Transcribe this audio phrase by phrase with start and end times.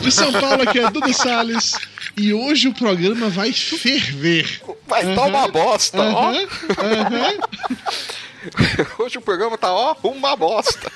[0.00, 1.74] De São Paulo aqui é Dudu Salles.
[2.16, 4.60] E hoje o programa vai ferver.
[4.86, 6.30] Vai dar uma bosta, ó.
[6.30, 6.46] Aham,
[6.78, 7.38] aham.
[8.98, 10.90] Hoje o programa tá, ó, uma bosta.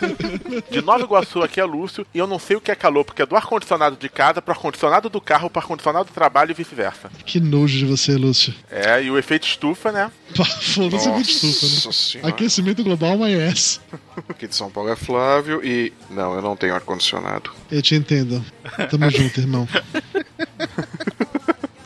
[0.70, 3.22] De Nova Iguaçu aqui é Lúcio e eu não sei o que é calor, porque
[3.22, 7.10] é do ar-condicionado de casa pro ar-condicionado do carro pro ar-condicionado do trabalho e vice-versa.
[7.24, 8.54] Que nojo de você, Lúcio.
[8.70, 10.10] É, e o efeito estufa, né?
[10.34, 11.92] Foda-se muito estufa, né?
[11.92, 12.28] senhora.
[12.30, 13.80] Aquecimento global, mas é essa.
[14.28, 15.92] Aqui de São Paulo é Flávio e.
[16.10, 17.50] Não, eu não tenho ar-condicionado.
[17.70, 18.44] Eu te entendo.
[18.90, 19.68] Tamo junto, irmão.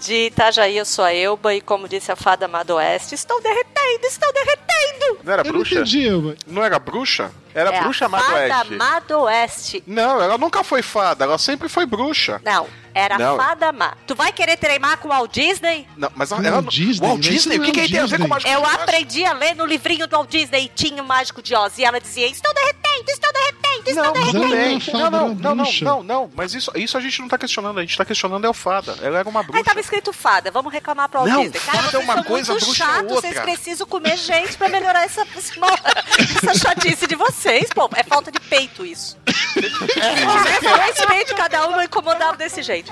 [0.00, 4.06] De Itajaí, eu sou a Elba e como disse a fada amada Oeste, estou derretendo,
[4.06, 5.18] estou derretendo!
[5.24, 5.74] Não era Eu não bruxa?
[5.74, 6.36] entendi, Elba.
[6.46, 7.32] Não era bruxa?
[7.54, 8.74] Era é bruxa a fada Madoeste.
[8.74, 9.82] amada Oeste.
[9.86, 12.40] Não, ela nunca foi fada, ela sempre foi bruxa.
[12.44, 12.66] Não,
[12.98, 13.36] era Não.
[13.36, 13.94] fada má.
[14.06, 15.86] Tu vai querer treinar com o Walt Disney?
[15.96, 16.62] Não, mas Walt ela.
[16.62, 17.58] Disney, Walt mas isso Disney?
[17.58, 18.28] O que, é que ele tem a ver com Disney.
[18.28, 18.74] mágico Eu de Oz?
[18.74, 21.78] aprendi a ler no livrinho do Walt Disney e tinha o Mágico de Oz.
[21.78, 25.34] E ela dizia, estou derretendo, estou derretendo, estou Não, ela não é Não, não, é
[25.34, 26.30] não, não, não, não.
[26.34, 27.78] Mas isso, isso a gente não tá questionando.
[27.78, 28.96] A gente tá questionando é o fada.
[29.02, 29.58] Ela era uma bruxa.
[29.58, 31.60] Aí tava escrito fada, vamos reclamar pro Walt Não, Disney.
[31.60, 33.30] Cara, fada é vocês uma são coisa, muito bruxa é chatos, outra.
[33.30, 37.88] vocês precisam comer gente pra melhorar essa, essa chatice de vocês, pô.
[37.94, 39.16] É falta de peito isso.
[39.56, 42.87] É, é respeito cada um não incomodava desse jeito.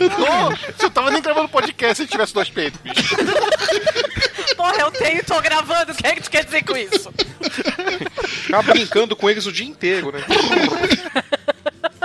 [0.00, 3.16] Ô, Você tava nem gravando podcast se tivesse dois peitos, bicho.
[4.56, 7.12] Porra, eu tenho e tô gravando, o que é que tu quer dizer com isso?
[8.26, 10.20] Ficava brincando com eles o dia inteiro, né?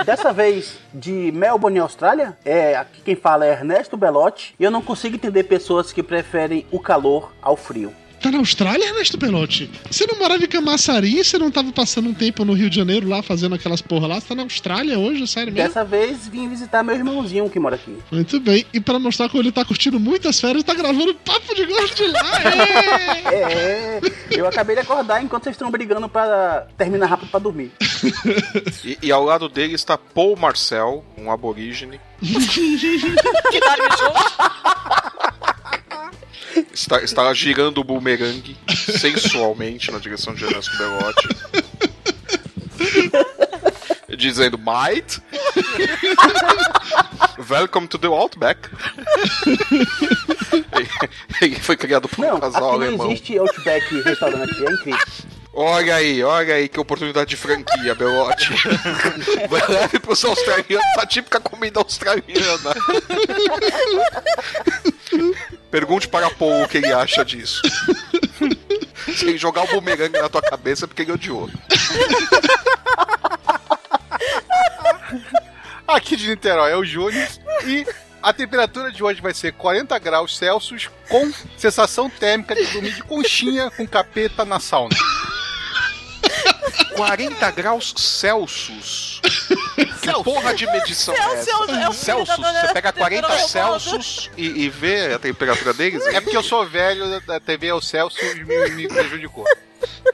[0.04, 4.54] Dessa vez de Melbourne, Austrália, é, aqui quem fala é Ernesto Belotti.
[4.58, 7.92] E eu não consigo entender pessoas que preferem o calor ao frio.
[8.20, 9.70] Tá na Austrália, Ernesto Pelotti?
[9.90, 11.22] Você não morava em Camaçari?
[11.22, 14.20] Você não tava passando um tempo no Rio de Janeiro lá, fazendo aquelas porra lá?
[14.20, 15.68] Você tá na Austrália hoje, sério mesmo?
[15.68, 17.96] Dessa vez vim visitar meu irmãozinho que mora aqui.
[18.10, 18.64] Muito bem.
[18.72, 22.10] E pra mostrar como ele tá curtindo muitas férias, tá gravando papo de gosto de
[22.12, 22.42] lá.
[23.32, 23.56] é!
[23.56, 24.00] É,
[24.30, 27.72] eu acabei de acordar enquanto vocês estão brigando para terminar rápido pra dormir.
[28.84, 32.00] E, e ao lado dele está Paul Marcel, um aborígene.
[32.20, 33.22] Que junto?
[36.72, 41.28] Está, está girando o boomerang sensualmente na direção de Ernesto Belotti.
[44.16, 45.20] Dizendo, Might?
[47.50, 48.68] Welcome to the Outback.
[51.42, 53.06] Ele foi criado por um Não, casal aqui não alemão.
[53.12, 55.06] existe Outback restaurante, é incrível.
[55.58, 58.50] Olha aí, olha aí que oportunidade de franquia, Belotti.
[59.48, 62.74] Vai leve pros australianos a típica comida australiana.
[65.70, 67.62] Pergunte para Paul o que ele acha disso.
[69.14, 71.48] Se ele jogar o bumerangue na tua cabeça é porque ele odiou.
[75.86, 77.28] Aqui de Niterói é o Júnior
[77.64, 77.86] e
[78.22, 83.02] a temperatura de hoje vai ser 40 graus Celsius com sensação térmica de dormir de
[83.04, 84.96] conchinha com capeta na sauna.
[86.94, 89.20] 40 graus Celsius.
[90.02, 91.44] Que porra de medição é essa?
[91.44, 95.18] Celsius, é o filho Celsius, você pega 40 da dona Celsius e, e vê a
[95.18, 96.04] temperatura deles?
[96.06, 99.44] É porque eu sou velho, da TV é o Celsius me, me prejudicou.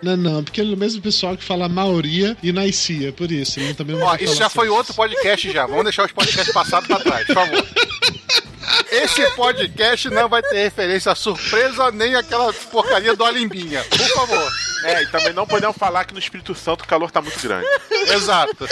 [0.02, 3.60] Não, não, porque ele é o mesmo pessoal que fala maioria e nascia, por isso.
[3.60, 5.66] Ele também não Ó, isso já foi outro podcast já.
[5.66, 7.66] Vamos deixar os podcasts passados pra trás, por favor.
[8.90, 13.84] Esse podcast não vai ter referência a surpresa nem aquela porcaria do Alimbinha.
[13.84, 14.52] Por favor.
[14.84, 17.66] É, e também não podemos falar que no Espírito Santo o calor tá muito grande.
[18.12, 18.68] Exato.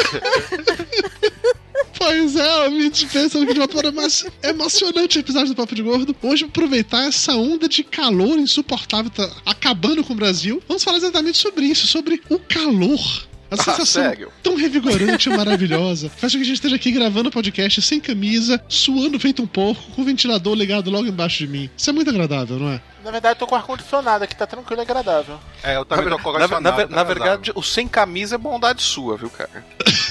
[1.97, 5.83] Pois é, ouvinte, pensando que de uma forma mais emocionante o episódio do Papo de
[5.83, 6.17] Gordo.
[6.23, 10.63] Hoje, aproveitar essa onda de calor insuportável, tá acabando com o Brasil.
[10.67, 13.30] Vamos falar exatamente sobre isso, sobre o calor.
[13.51, 14.31] A sensação sério?
[14.43, 16.09] tão revigorante e maravilhosa.
[16.09, 19.47] Faz com que a gente esteja aqui gravando o podcast sem camisa, suando feito um
[19.47, 21.71] porco, com o ventilador ligado logo embaixo de mim.
[21.77, 22.81] Isso é muito agradável, não é?
[23.05, 25.39] Na verdade, eu tô com ar-condicionado aqui, tá tranquilo e agradável.
[25.63, 28.35] É, eu Na, também tô ver- com na, na, condicionado, na verdade, o sem camisa
[28.35, 29.65] é bondade sua, viu, cara?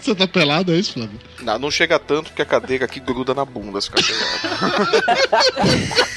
[0.00, 1.20] Você tá pelado, é isso, Flávio?
[1.40, 4.02] Não, não chega tanto porque a cadeira aqui gruda na bunda se ficar.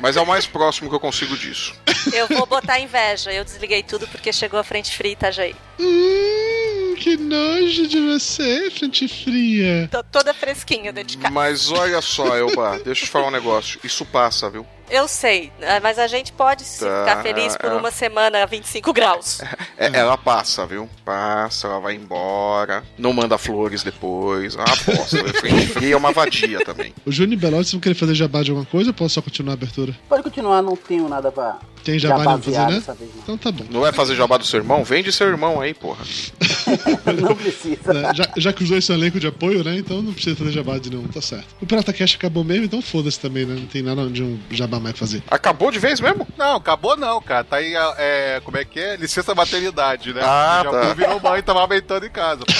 [0.00, 1.74] Mas é o mais próximo que eu consigo disso.
[2.12, 3.32] Eu vou botar inveja.
[3.32, 5.56] Eu desliguei tudo porque chegou a frente fria Itajaí.
[5.80, 9.88] Hum, que que nojo de você, frente fria.
[9.90, 11.32] Tô toda fresquinha dentro de casa.
[11.32, 13.80] Mas olha só, Elba, deixa eu te falar um negócio.
[13.82, 14.66] Isso passa, viu?
[14.90, 16.68] Eu sei, né, mas a gente pode Tá,
[17.00, 17.74] ficar feliz por é.
[17.74, 19.40] uma semana a 25 graus.
[19.78, 20.88] É, ela passa, viu?
[21.04, 22.82] Passa, ela vai embora.
[22.96, 24.56] Não manda flores depois.
[24.56, 25.18] Ah, posso.
[25.34, 26.94] Frente fria é uma vadia também.
[27.04, 29.20] O Júnior e Belote, vocês vão querer fazer jabá de alguma coisa ou posso só
[29.20, 29.94] continuar a abertura?
[30.08, 32.72] Pode continuar, não tenho nada pra Tem jabá jabá não fazer, né?
[32.78, 33.22] dessa vez, não.
[33.22, 33.64] Então tá bom.
[33.68, 34.82] Não vai fazer jabá do seu irmão?
[34.82, 36.02] Vende seu irmão aí, porra.
[37.22, 37.92] Não precisa.
[37.92, 39.76] É, já, já que são elenco de apoio, né?
[39.76, 41.54] Então não precisa fazer jabá de não, tá certo.
[41.60, 43.54] O Pirata Cash acabou mesmo, então foda-se também, né?
[43.54, 45.22] Não tem nada de um jabá mais pra fazer.
[45.30, 46.26] Acabou de vez mesmo?
[46.36, 47.44] Não, acabou não, cara.
[47.44, 48.96] Tá aí, é, como é que é?
[48.96, 50.20] Licença maternidade, né?
[50.24, 50.94] Ah, Já tá.
[50.94, 52.40] virou mãe e tava aumentando em casa.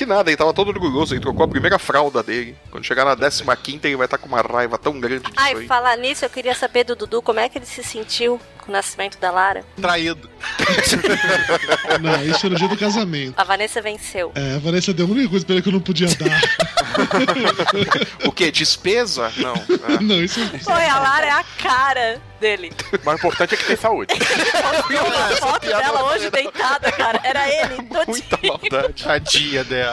[0.00, 2.56] Que nada, ele tava todo orgulhoso, ele trocou a primeira fralda dele.
[2.70, 5.66] Quando chegar na 15 ele vai estar com uma raiva tão grande disso Ai, aí.
[5.66, 8.72] falar nisso, eu queria saber do Dudu como é que ele se sentiu com o
[8.72, 9.62] nascimento da Lara.
[9.76, 10.30] Traído.
[12.00, 13.34] Não, isso foi no dia do casamento.
[13.36, 14.32] A Vanessa venceu.
[14.34, 16.40] É, a Vanessa deu a única coisa pra ele que eu não podia dar.
[18.26, 18.50] O quê?
[18.50, 19.32] Despesa?
[19.36, 19.54] Não.
[19.54, 20.00] Ah.
[20.02, 22.72] não, isso Foi, a Lara é a cara dele.
[23.00, 24.14] O mais importante é que tem saúde.
[24.16, 27.20] Postou uma foto dela hoje deitada, cara.
[27.22, 27.76] Era ele,
[28.06, 28.58] Muita todinho.
[28.60, 29.04] maldade.
[29.04, 29.89] Tadinha dela.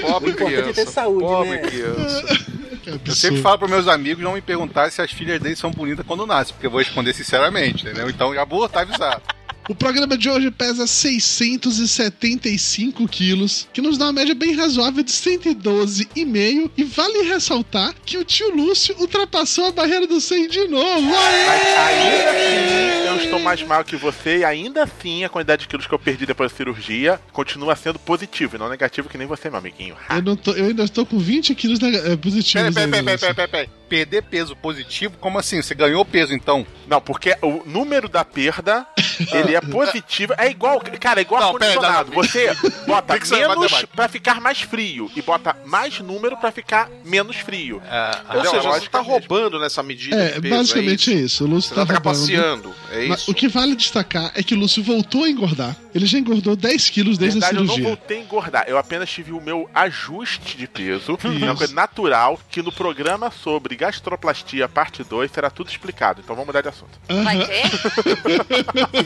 [0.00, 0.90] Pobre O importante é ter criança.
[0.90, 1.58] saúde, Pobre né?
[1.58, 2.22] criança.
[2.86, 5.70] é Eu sempre falo pros meus amigos não me perguntar se as filhas deles são
[5.70, 8.08] bonitas quando nascem, porque eu vou responder sinceramente, entendeu?
[8.10, 9.22] Então já vou estar avisado.
[9.68, 15.12] O programa de hoje pesa 675 quilos, que nos dá uma média bem razoável de
[15.12, 16.68] 112,5.
[16.76, 21.02] E vale ressaltar que o tio Lúcio ultrapassou a barreira do 100 de novo.
[21.02, 21.76] Mas Aê!
[21.76, 25.86] ainda assim, eu estou mais mal que você e ainda assim a quantidade de quilos
[25.86, 29.48] que eu perdi depois da cirurgia continua sendo positivo e não negativo que nem você,
[29.48, 29.94] meu amiguinho.
[30.10, 32.74] Eu, não tô, eu ainda estou com 20 quilos eh, positivos.
[32.74, 33.68] Peraí, peraí, peraí, peraí, peraí.
[33.88, 35.16] Perder peso positivo?
[35.20, 35.62] Como assim?
[35.62, 36.66] Você ganhou peso então?
[36.88, 38.84] Não, porque o número da perda,
[39.32, 40.34] ele é positivo.
[40.38, 42.10] É igual, cara, é igual ar-condicionado.
[42.10, 42.16] não.
[42.22, 42.54] Você
[42.86, 47.82] bota menos pra ficar mais frio e bota mais número pra ficar menos frio.
[48.30, 48.50] Ou Entendeu?
[48.50, 49.12] seja, você tá é mesmo.
[49.12, 51.24] roubando nessa medida É, de peso, basicamente é é isso?
[51.26, 51.44] isso.
[51.44, 52.26] O Lúcio Você tá tá roubando.
[52.26, 53.30] trapaceando, é isso?
[53.30, 55.76] o que vale destacar é que o Lúcio voltou a engordar.
[55.94, 57.96] Ele já engordou 10 quilos Na desde verdade, a eu não cirurgia.
[57.96, 58.64] voltei a engordar.
[58.66, 61.18] Eu apenas tive o meu ajuste de peso.
[61.22, 66.20] É uma coisa natural que no programa sobre gastroplastia parte 2 será tudo explicado.
[66.24, 66.98] Então vamos mudar de assunto.
[67.22, 67.62] Vai ter?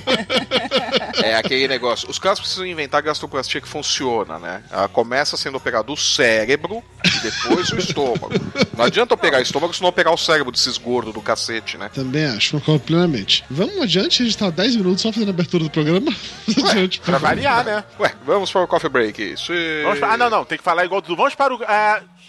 [1.23, 2.09] É aquele negócio.
[2.11, 4.63] Os caras precisam inventar gastroplastia que funciona, né?
[4.71, 8.31] Ela começa sendo operado o cérebro e depois o estômago.
[8.77, 11.91] Não adianta operar o estômago se não operar o cérebro desses gordos do cacete, né?
[11.93, 13.45] Também acho, concordo plenamente.
[13.51, 16.13] Vamos adiante, a gente tá 10 minutos só fazendo a abertura do programa.
[16.71, 17.85] adiante, por Pra variar, né?
[17.99, 19.23] Ué, vamos para o coffee break.
[19.33, 19.83] Isso é...
[19.83, 20.45] Vamos pra- Ah, não, não.
[20.45, 21.17] Tem que falar igual do.
[21.17, 21.59] Vamos para o.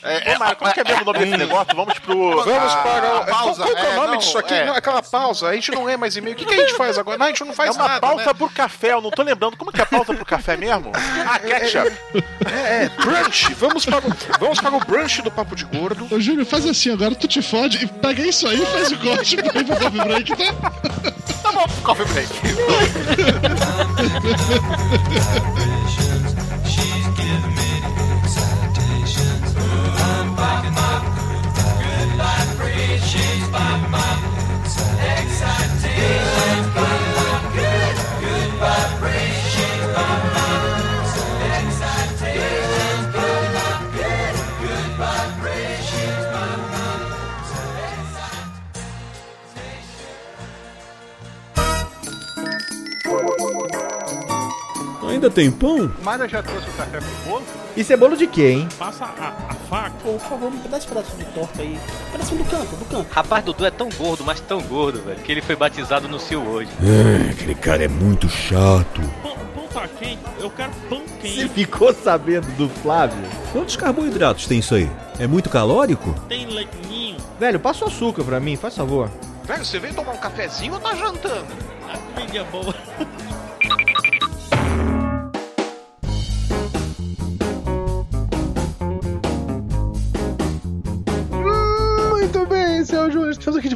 [0.03, 1.75] É, Ô, Mário, como que é mesmo o nome desse negócio?
[1.75, 2.43] Vamos pro.
[2.43, 3.63] Vamos para pausa.
[3.63, 4.53] Qual, é o É, nome não, disso aqui?
[4.53, 4.65] é.
[4.65, 5.47] Não, aquela pausa.
[5.49, 6.35] A gente não lê mais e-mail.
[6.35, 7.17] O que, que a gente faz agora?
[7.17, 8.33] Não, a gente não É faz uma nada, pausa né?
[8.33, 9.57] pro café, eu não tô lembrando.
[9.57, 10.91] Como que é a pausa pro café mesmo?
[11.29, 11.91] Ah, ketchup.
[12.45, 13.53] É, é, brunch.
[13.55, 16.07] Vamos para, o, vamos para o brunch do Papo de Gordo.
[16.09, 18.97] Ô, Júnior, faz assim agora, tu te fode e pega isso aí e faz o
[18.97, 20.53] corte pra ir pro coffee break, tá?
[21.83, 22.29] Coffee break.
[55.17, 55.91] Ainda tem pão?
[56.03, 57.43] Mara já trouxe o café pro bolo?
[57.75, 58.69] Isso é bolo de quê, hein?
[58.77, 59.91] Passa a, a faca.
[60.03, 61.79] Pô, por favor, me dá esse pedaço de torta aí.
[62.11, 63.07] Pedacinho do canto, do canto.
[63.13, 66.41] Rapaz, Dudu é tão gordo, mas tão gordo, velho, que ele foi batizado no Sil
[66.47, 66.69] hoje.
[66.81, 69.01] É, aquele cara é muito chato.
[69.23, 70.19] Pão, pão tá quente?
[70.39, 71.49] Eu quero pão Você quente.
[71.49, 73.17] ficou sabendo do Flávio?
[73.51, 74.89] Quantos carboidratos tem isso aí?
[75.19, 76.13] É muito calórico?
[76.29, 77.17] Tem leitinho.
[77.39, 79.09] Velho, passa o açúcar pra mim, faz favor.
[79.43, 81.45] Velho, você veio tomar um cafezinho ou tá jantando?
[81.91, 82.75] A comida é boa.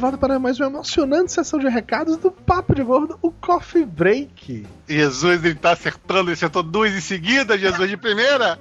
[0.02, 4.66] Volta para mais uma emocionante sessão de recados do Papo de Gordo, o Coffee Break.
[4.88, 8.58] Jesus, ele tá acertando, ele acertou duas em seguida, Jesus de primeira.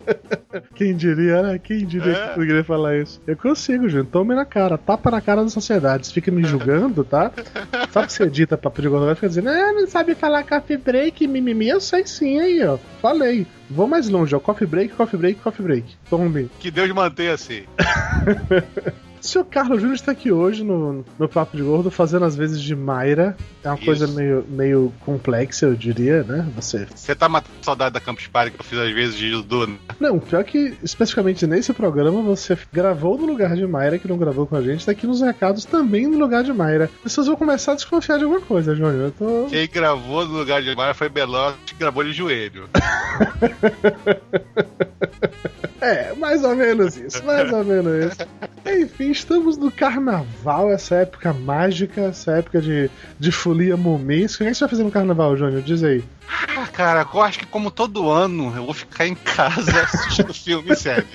[0.74, 1.58] Quem diria, né?
[1.58, 2.28] Quem diria É.
[2.32, 3.20] que eu queria falar isso?
[3.26, 4.06] Eu consigo, Júnior.
[4.10, 6.06] Tome na cara, tapa na cara da sociedade.
[6.06, 7.30] Você fica me julgando, tá?
[7.92, 9.04] Sabe que você edita Papo de Gordo?
[9.04, 11.68] Vai ficar dizendo, ah, não sabe falar Coffee Break, mimimi.
[11.68, 12.78] Eu sei sim aí, ó.
[13.02, 13.46] Falei.
[13.68, 14.40] Vou mais longe, ó.
[14.40, 15.96] Coffee Break, Coffee Break, Coffee Break.
[16.08, 16.50] Tome.
[16.58, 17.64] Que Deus mantenha assim.
[19.20, 22.74] Senhor Carlos Júnior está aqui hoje no, no Papo de Gordo fazendo as vezes de
[22.74, 23.36] Mayra.
[23.62, 23.84] É uma Isso.
[23.84, 26.46] coisa meio, meio complexa, eu diria, né?
[26.56, 26.86] Você.
[26.94, 29.76] Você tá matando saudade da Campus Party que eu fiz às vezes de Dudu, né?
[29.98, 34.46] Não, pior que especificamente nesse programa você gravou no lugar de Mayra, que não gravou
[34.46, 36.90] com a gente, tá aqui nos recados também no lugar de Mayra.
[36.96, 38.94] As pessoas vão começar a desconfiar de alguma coisa, Júnior.
[38.94, 39.46] Eu tô.
[39.50, 42.68] Quem gravou no lugar de Mara foi Belote, que gravou de joelho.
[45.80, 48.28] É, mais ou menos isso, mais ou menos isso.
[48.66, 54.44] Enfim, estamos no carnaval, essa época mágica, essa época de, de folia momesca.
[54.44, 55.62] O que é que você vai fazer no carnaval, Júnior?
[55.62, 56.04] Diz aí.
[56.30, 60.72] Ah, cara, eu acho que como todo ano eu vou ficar em casa assistindo filme
[60.72, 61.06] e série.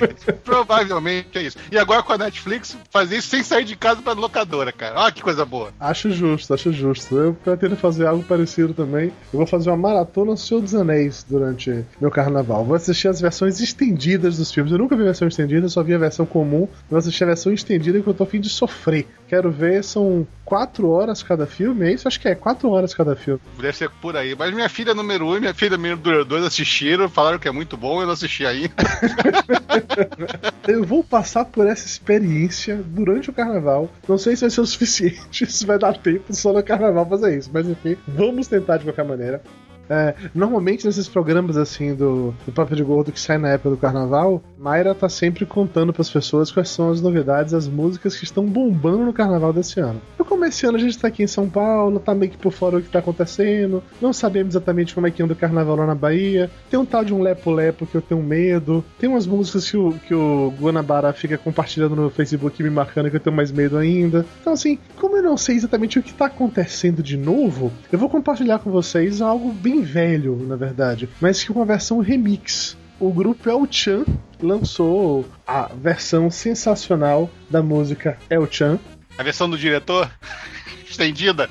[0.43, 1.57] Provavelmente é isso.
[1.71, 4.99] E agora com a Netflix, fazer isso sem sair de casa pra locadora, cara.
[4.99, 5.71] Olha que coisa boa.
[5.79, 7.15] Acho justo, acho justo.
[7.15, 9.11] Eu pretendo fazer algo parecido também.
[9.33, 12.65] Eu vou fazer uma maratona Senhor dos Anéis durante meu carnaval.
[12.65, 14.71] Vou assistir as versões estendidas dos filmes.
[14.71, 16.67] Eu nunca vi a versão estendida, só vi a versão comum.
[16.89, 19.07] Vou assistir a versão estendida que eu tô a fim de sofrer.
[19.27, 22.07] Quero ver, são quatro horas cada filme, é isso?
[22.07, 23.41] Acho que é, quatro horas cada filme.
[23.59, 24.35] Deve ser por aí.
[24.37, 27.51] Mas minha filha número 1 um e minha filha número 2 assistiram, falaram que é
[27.51, 28.73] muito bom, eu não assisti ainda.
[30.67, 33.89] Eu vou passar por essa experiência durante o carnaval.
[34.07, 37.37] Não sei se vai ser o suficiente, se vai dar tempo só no carnaval fazer
[37.37, 39.41] isso, mas enfim, vamos tentar de qualquer maneira.
[39.89, 43.77] É, normalmente nesses programas assim do, do Papo de Gordo que sai na época do
[43.77, 48.45] carnaval, Mayra tá sempre contando pras pessoas quais são as novidades, as músicas que estão
[48.45, 50.01] bombando no carnaval desse ano.
[50.17, 52.51] Eu como esse ano a gente tá aqui em São Paulo, tá meio que por
[52.51, 55.85] fora o que tá acontecendo, não sabemos exatamente como é que anda o carnaval lá
[55.85, 56.49] na Bahia.
[56.69, 58.83] Tem um tal de um Lepo Lepo que eu tenho medo.
[58.99, 63.15] Tem umas músicas que o, que o Guanabara fica compartilhando no Facebook me marcando que
[63.15, 64.25] eu tenho mais medo ainda.
[64.41, 68.09] Então, assim, como eu não sei exatamente o que tá acontecendo de novo, eu vou
[68.09, 72.77] compartilhar com vocês algo bem velho, na verdade, mas que é uma versão remix.
[72.99, 74.05] O grupo El Chan
[74.41, 78.79] lançou a versão sensacional da música El Chan.
[79.17, 80.09] A versão do diretor
[80.89, 81.49] estendida.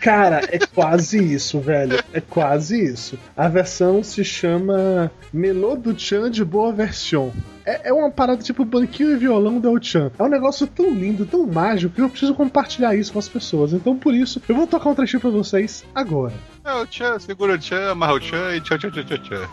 [0.00, 2.02] Cara, é quase isso, velho.
[2.12, 3.18] É quase isso.
[3.36, 7.30] A versão se chama Melô do Chan de Boa Version.
[7.64, 10.10] É, é uma parada tipo banquinho e violão do El Chan.
[10.18, 13.72] É um negócio tão lindo, tão mágico, que eu preciso compartilhar isso com as pessoas.
[13.72, 16.32] Então, por isso, eu vou tocar um trechinho pra vocês agora.
[16.66, 19.48] É o Tchan, segura o Tchan, amarra o Tchan e tchan, tchan, tchan, tchan, tchan.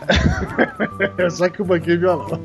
[1.16, 2.26] É só que o banquinho violão.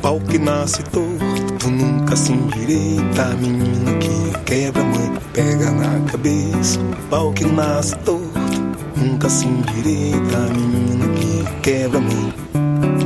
[0.00, 3.24] Pau que nasce torto, nunca se endireita.
[3.40, 6.78] Menino que quebra, mãe, pega na cabeça.
[7.10, 8.22] Pau que nasce torto,
[8.96, 10.38] nunca se endireita.
[10.54, 12.32] Menino que quebra, mãe,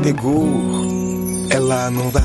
[0.02, 0.46] pegou.
[1.48, 2.22] Ela não vai,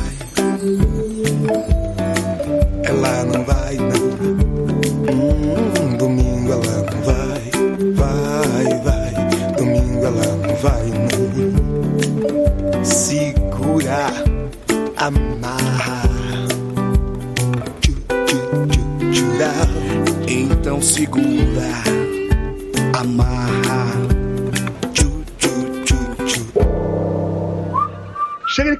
[2.83, 3.92] ela não vai, não.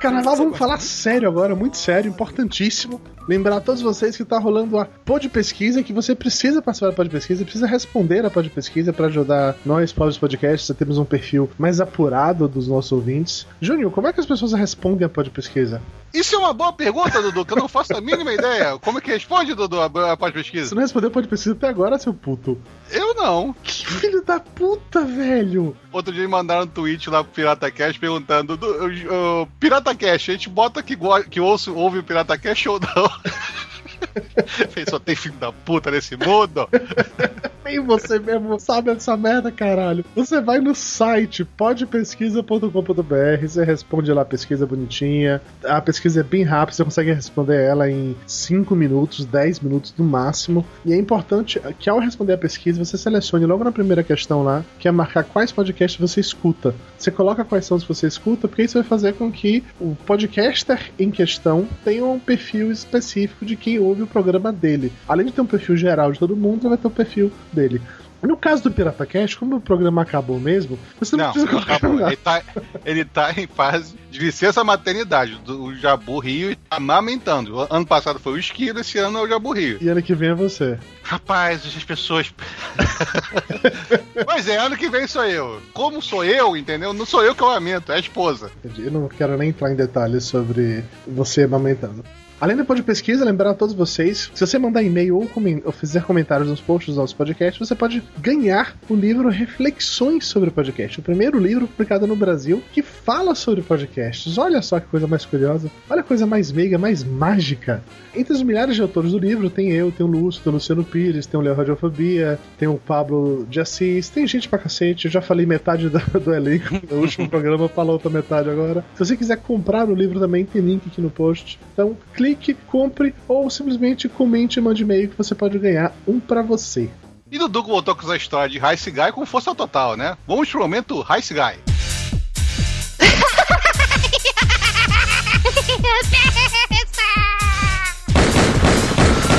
[0.04, 3.02] Carnaval, vamos falar sério agora, muito sério, importantíssimo.
[3.26, 6.94] Lembrar a todos vocês que tá rolando a pod pesquisa, que você precisa participar da
[6.94, 11.06] pod pesquisa, precisa responder a pod pesquisa para ajudar nós, pobres podcasts, a termos um
[11.06, 13.48] perfil mais apurado dos nossos ouvintes.
[13.62, 15.82] Júnior, como é que as pessoas respondem a pod pesquisa?
[16.14, 18.78] Isso é uma boa pergunta, Dudu, que eu não faço a mínima ideia.
[18.78, 20.76] Como é que responde, Dudu, a, a Você pós-pesquisa?
[20.76, 22.60] não respondeu a pod pesquisa até agora, seu puto.
[22.92, 23.56] Eu não.
[23.64, 25.76] Que filho da puta, velho!
[25.92, 29.48] Outro dia me mandaram um tweet lá pro Pirata Cash perguntando: o,
[29.96, 30.98] Cash, a gente bota que,
[31.30, 33.10] que ouço, ouve o Pirata Cash ou não?
[34.90, 36.68] Só tem filho da puta nesse mundo.
[37.64, 40.04] Nem você mesmo sabe essa merda, caralho.
[40.16, 45.42] Você vai no site podpesquisa.com.br, você responde lá a pesquisa bonitinha.
[45.64, 50.04] A pesquisa é bem rápida, você consegue responder ela em 5 minutos, 10 minutos no
[50.04, 50.66] máximo.
[50.86, 54.64] E é importante que ao responder a pesquisa, você selecione logo na primeira questão lá,
[54.78, 56.76] que é marcar quais podcasts você escuta.
[56.98, 59.96] Você coloca quais são os que você escuta, porque isso vai fazer com que o
[60.06, 64.92] podcaster em questão tenha um perfil específico de quem ouve o programa dele.
[65.08, 67.82] Além de ter um perfil geral de todo mundo, vai ter o perfil dele.
[68.22, 71.76] No caso do Pirata Cash, como o programa acabou mesmo, você não, Não, precisa colocar
[71.76, 72.08] acabou.
[72.08, 72.42] Ele tá,
[72.86, 75.36] ele tá em fase de licença maternidade.
[75.44, 77.58] Do- O Jabu Rio tá amamentando.
[77.58, 79.78] O Ano passado foi o Esquilo, esse ano é o Jabu Rio.
[79.82, 80.80] E ano que vem é você.
[81.04, 82.34] Rapaz, as pessoas.
[84.26, 85.62] pois é, ano que vem sou eu.
[85.74, 86.94] Como sou eu, entendeu?
[86.94, 88.50] Não sou eu que eu amamento, é a esposa.
[88.78, 92.04] Eu não quero nem entrar em detalhes sobre você amamentando.
[92.44, 95.32] Além depois de pesquisa, lembrar a todos vocês, se você mandar e-mail ou,
[95.64, 100.52] ou fizer comentários nos posts do nosso podcast, você pode ganhar o livro Reflexões sobre
[100.52, 104.38] Podcast, o primeiro livro publicado no Brasil que fala sobre podcasts.
[104.38, 107.82] Olha só que coisa mais curiosa, olha a coisa mais meiga, mais mágica.
[108.14, 110.84] Entre os milhares de autores do livro, tem eu, tem o Lúcio, tem o Luciano
[110.84, 115.06] Pires, tem o Léo Radiofobia, tem o Pablo de Assis, tem gente pra cacete.
[115.06, 118.84] Eu já falei metade do, do elenco no último programa, fala outra metade agora.
[118.96, 121.58] Se você quiser comprar o livro também, tem link aqui no post.
[121.72, 122.33] Então, clique,
[122.68, 126.90] compre ou simplesmente comente e mande e-mail que você pode ganhar um pra você.
[127.32, 130.16] E Dudu voltou com essa história de Rice Guy com força total, né?
[130.28, 131.58] Vamos pro momento Rice Guy.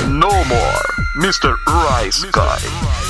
[0.08, 0.84] No more,
[1.16, 1.54] Mr.
[2.00, 3.04] Rice Guy.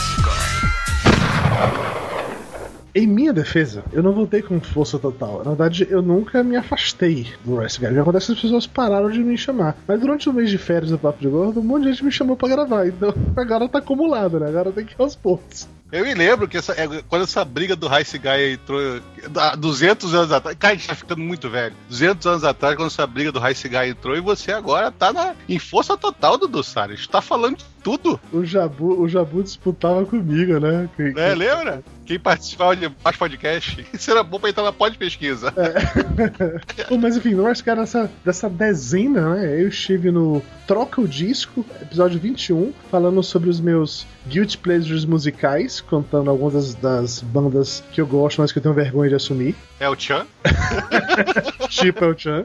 [2.97, 5.39] Em minha defesa, eu não voltei com força total.
[5.39, 7.89] Na verdade, eu nunca me afastei do Rice Guy.
[7.89, 9.77] O que acontece é que as pessoas pararam de me chamar.
[9.89, 12.13] Mas durante o mês de férias do Papo de Gordo, um monte de gente me
[12.13, 12.87] chamou pra gravar.
[12.87, 14.47] Então agora tá acumulado, né?
[14.47, 15.69] Agora tem que ir aos poucos.
[15.97, 19.01] Eu me lembro que essa, é, quando essa briga do Rice Guy entrou
[19.37, 20.57] há 200 anos atrás.
[20.59, 21.75] Cara, a gente tá ficando muito velho.
[21.89, 25.35] 200 anos atrás, quando essa briga do Rice Guy entrou, e você agora tá na,
[25.49, 27.07] em força total, Dudu Salles.
[27.07, 28.19] Tá falando de tudo.
[28.33, 30.89] O Jabu, o Jabu disputava comigo, né?
[30.97, 31.29] Que- Né?
[31.31, 31.83] que- Lembra?
[32.05, 33.87] Quem participava de mais podcast.
[33.95, 35.55] Isso era bom pra entrar na pod pesquisa.
[36.91, 39.63] Bom, mas enfim, no Rice Guy dessa, dessa dezena, né?
[39.63, 45.81] Eu estive no Troca o Disco, episódio 21, falando sobre os meus guilty pleasures musicais,
[45.81, 49.55] contando algumas das, das bandas que eu gosto, mas que eu tenho vergonha de assumir.
[49.79, 50.27] É o Chan?
[51.69, 52.45] tipo El Chan.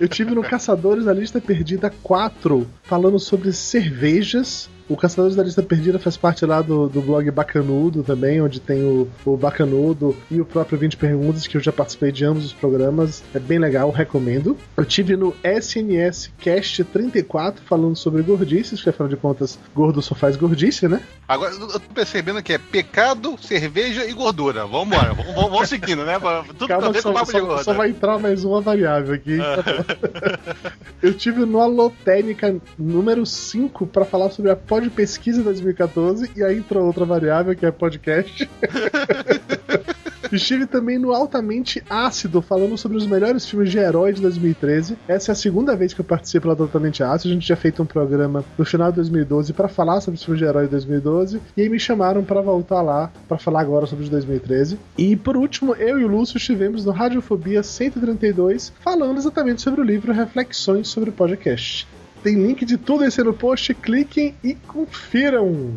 [0.00, 4.70] Eu tive no Caçadores da Lista Perdida 4, falando sobre cervejas.
[4.88, 8.82] O Caçadores da Lista Perdida faz parte lá do, do blog Bacanudo também, onde tem
[8.82, 12.52] o, o Bacanudo e o próprio 20 Perguntas, que eu já participei de ambos os
[12.52, 13.22] programas.
[13.34, 14.56] É bem legal, recomendo.
[14.76, 20.14] Eu tive no SNS Cast 34, falando sobre gordices, que afinal de contas, gordo só
[20.14, 21.02] faz gordice, né?
[21.26, 24.66] Agora, eu tô percebendo que é pecado, cerveja e gordura.
[24.66, 26.18] Vambora, vamos, vamos, vamos seguindo, né?
[26.58, 27.64] Tudo Calma, ver só, papo de só, gordo.
[27.64, 29.38] só vai entrar mais uma variável aqui.
[31.02, 36.58] Eu tive no Alotênica número 5 para falar sobre a Pod Pesquisa 2014 e aí
[36.58, 38.48] entrou outra variável que é podcast.
[40.30, 44.96] Estive também no Altamente Ácido, falando sobre os melhores filmes de herói de 2013.
[45.08, 47.30] Essa é a segunda vez que eu participo lá do Altamente Ácido.
[47.30, 50.38] A gente já fez um programa no final de 2012 para falar sobre os filmes
[50.38, 51.40] de herói de 2012.
[51.56, 54.78] E aí me chamaram para voltar lá para falar agora sobre os de 2013.
[54.96, 59.84] E por último, eu e o Lúcio estivemos no Radiofobia 132 falando exatamente sobre o
[59.84, 61.88] livro Reflexões sobre o Podcast.
[62.22, 65.76] Tem link de tudo isso aí no post, cliquem e confiram.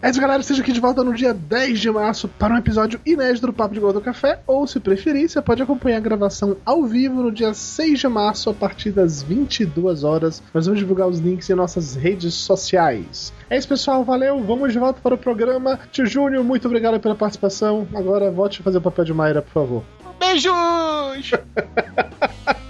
[0.00, 0.40] É isso, galera.
[0.40, 3.74] Esteja aqui de volta no dia 10 de março para um episódio inédito do Papo
[3.74, 4.38] de Gordo Café.
[4.46, 8.48] Ou, se preferir, você pode acompanhar a gravação ao vivo no dia 6 de março,
[8.48, 10.40] a partir das 22 horas.
[10.54, 13.32] Nós vamos divulgar os links em nossas redes sociais.
[13.50, 14.04] É isso, pessoal.
[14.04, 14.40] Valeu.
[14.44, 15.80] Vamos de volta para o programa.
[15.90, 17.88] Tio Júnior, muito obrigado pela participação.
[17.92, 19.84] Agora, volte a fazer o papel de Mayra, por favor.
[20.20, 21.32] Beijos!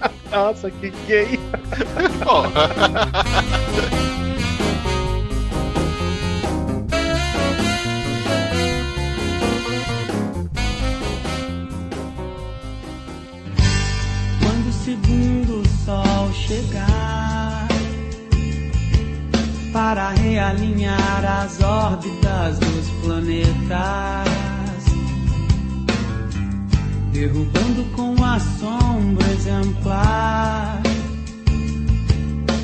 [0.30, 1.38] Nossa, que gay!
[14.40, 17.66] Quando o segundo sol chegar
[19.72, 24.57] para realinhar as órbitas dos planetas,
[27.12, 30.80] derrubando com assombro exemplar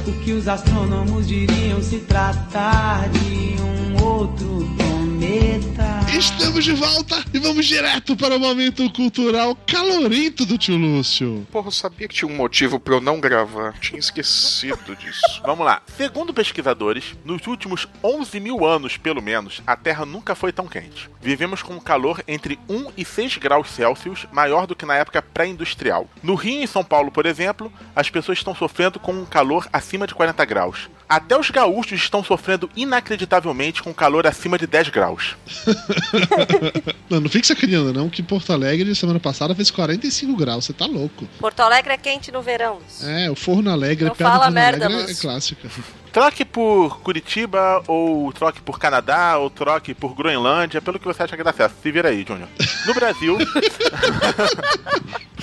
[0.06, 6.04] o que os astrônomos diriam se tratar de um outro cometa.
[6.16, 11.46] Estamos de volta e vamos direto para o momento cultural calorento do tio Lúcio.
[11.50, 13.72] Porra, eu sabia que tinha um motivo pra eu não gravar.
[13.80, 15.42] Tinha esquecido disso.
[15.44, 15.82] Vamos lá.
[15.96, 21.10] Segundo pesquisadores, nos últimos 11 mil anos, pelo menos, a Terra nunca foi tão quente.
[21.20, 25.22] Vivemos com um calor entre 1 e 6 graus Celsius, maior do que na época
[25.22, 26.08] pré-industrial.
[26.22, 29.66] No Rio e em São Paulo, por exemplo, as pessoas estão sofrendo com um calor
[29.72, 30.90] acima de 40 graus.
[31.08, 35.36] Até os gaúchos estão sofrendo inacreditavelmente com calor acima de 10 graus.
[37.08, 40.86] Não, não fique sacaneando, não, que Porto Alegre semana passada fez 45 graus, você tá
[40.86, 41.28] louco.
[41.38, 42.78] Porto Alegre é quente no verão.
[43.02, 45.68] É, o Forno Alegre, Não fala Forno merda, Alegre é clássica.
[46.10, 51.36] Troque por Curitiba, ou troque por Canadá, ou troque por Groenlândia, pelo que você acha
[51.36, 51.74] que dá certo.
[51.82, 52.48] Se vira aí, Júnior.
[52.86, 53.36] No Brasil.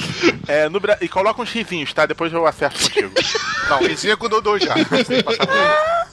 [0.47, 0.81] é, no.
[1.01, 2.05] E coloca uns risinhos, tá?
[2.05, 3.11] Depois eu acerto contigo.
[3.69, 4.75] Não, ensina com o Dodô já.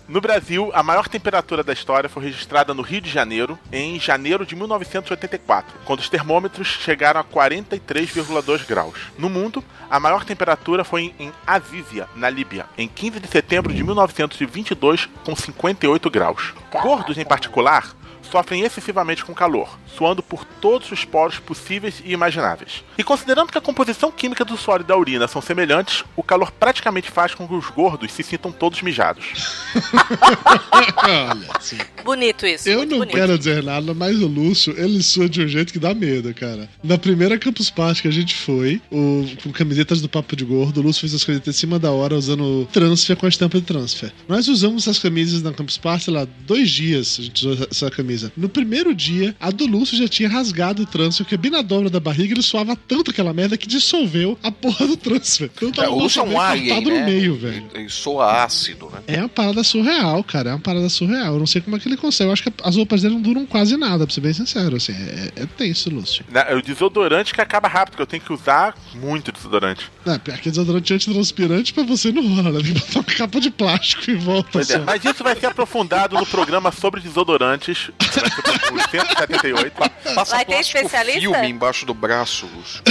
[0.09, 4.47] No Brasil, a maior temperatura da história foi registrada no Rio de Janeiro, em janeiro
[4.47, 8.95] de 1984, quando os termômetros chegaram a 43,2 graus.
[9.19, 13.85] No mundo, a maior temperatura foi em Azizia, na Líbia, em 15 de setembro de
[13.85, 16.55] 1922, com 58 graus.
[16.73, 17.95] Gordos, em particular,
[18.31, 22.85] sofrem excessivamente com calor, suando por todos os poros possíveis e imagináveis.
[22.97, 26.51] E considerando que a composição química do suor e da urina são semelhantes, o calor
[26.51, 29.27] praticamente faz com que os gordos se sintam todos mijados.
[31.05, 31.79] Olha, assim.
[32.05, 32.69] Bonito isso.
[32.69, 33.15] Eu muito não bonito.
[33.15, 36.69] quero dizer nada, mas o Lúcio, ele sua de um jeito que dá medo, cara.
[36.83, 40.81] Na primeira Campus Party que a gente foi, o, com camisetas do Papo de Gordo,
[40.81, 43.67] o Lúcio fez as camisetas em cima da hora usando transfer com a estampa de
[43.67, 44.13] transfer.
[44.29, 47.91] Nós usamos essas camisas na Campus Party, sei lá, dois dias a gente usou essa
[47.91, 48.18] camisa.
[48.37, 51.89] No primeiro dia, a do Lúcio já tinha rasgado o transfer, porque bem na dobra
[51.91, 55.51] da barriga ele suava tanto aquela merda que dissolveu a porra do transfer.
[55.57, 57.01] Então É, tava o Lúcio é um alien, né?
[57.01, 57.91] no meio, velho.
[57.91, 59.01] Soa ácido, né?
[59.07, 60.51] É uma parada surreal, cara.
[60.51, 61.35] É uma parada surreal.
[61.35, 62.29] Eu não sei como é que ele consegue.
[62.29, 64.77] Eu acho que as roupas dele não duram quase nada, pra ser bem sincero.
[64.77, 66.25] Assim, é, é tenso, Lúcio.
[66.31, 69.85] Na- O desodorante que acaba rápido, que eu tenho que usar muito desodorante.
[70.05, 72.61] Não, aquele desodorante antitranspirante pra você não rola, né?
[72.63, 74.49] Tem que botar uma capa de plástico e volta.
[74.53, 78.91] Pois é, mas isso vai ser aprofundado no programa sobre desodorantes, que vai ser o
[78.91, 79.77] 178.
[80.15, 81.21] Passa Vai ter especialista?
[81.21, 82.83] filme embaixo do braço, Lúcio.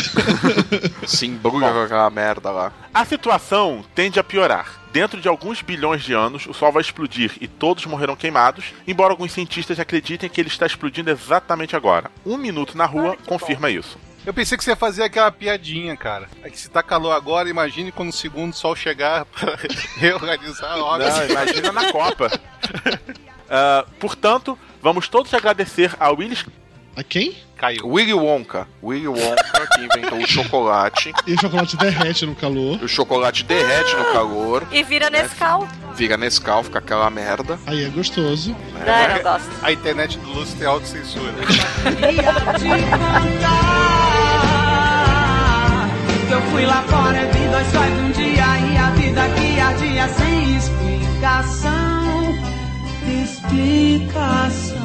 [1.06, 2.72] Se embrulha com aquela merda lá.
[2.94, 4.82] A situação tende a piorar.
[4.92, 9.14] Dentro de alguns bilhões de anos, o Sol vai explodir e todos morrerão queimados, embora
[9.14, 12.10] alguns cientistas acreditem que ele está explodindo exatamente agora.
[12.26, 13.98] Um minuto na rua confirma isso.
[14.26, 16.28] Eu pensei que você ia fazer aquela piadinha, cara.
[16.44, 19.58] É que se tá calor agora, imagine quando o segundo sol chegar pra
[19.98, 21.10] reorganizar a obra.
[21.10, 22.30] Não, imagina na Copa.
[23.50, 26.46] Ah, portanto, vamos todos agradecer a Willis.
[26.96, 27.36] A quem?
[27.56, 27.88] Caiu.
[27.88, 28.68] Willy Wonka.
[28.84, 31.14] Willy Wonka que inventou o chocolate.
[31.28, 32.80] E o chocolate derrete no calor.
[32.84, 35.68] O chocolate derrete no calor, E vira Nescau.
[35.96, 37.60] vira Nescau, fica aquela merda.
[37.68, 38.56] Aí é gostoso.
[38.86, 39.50] Não, eu gosto.
[39.62, 41.34] A internet do Lúcio tem autocensura.
[46.28, 50.08] Que eu fui lá fora, vi dois sóis um dia e a vida que ardia
[50.10, 51.97] sem explicação.
[53.28, 54.78] Explicação.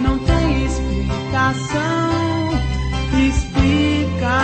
[0.00, 1.80] Não tem explicação.
[3.26, 4.38] Explicação.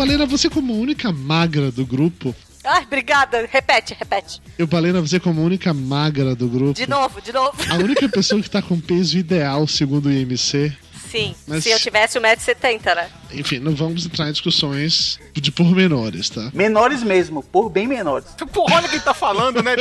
[0.00, 2.34] Balena, você como única magra do grupo.
[2.64, 3.46] Ai, obrigada.
[3.50, 4.40] Repete, repete.
[4.58, 6.72] Eu, Balena, você como única magra do grupo.
[6.72, 7.52] De novo, de novo.
[7.70, 10.74] A única pessoa que tá com peso ideal, segundo o IMC.
[11.10, 13.08] Sim, Mas- se eu tivesse 1,70m, né?
[13.32, 16.50] Enfim, não vamos entrar em discussões de pormenores, tá?
[16.52, 18.26] Menores mesmo, por bem menores.
[18.52, 19.74] Porra, olha quem tá falando, né?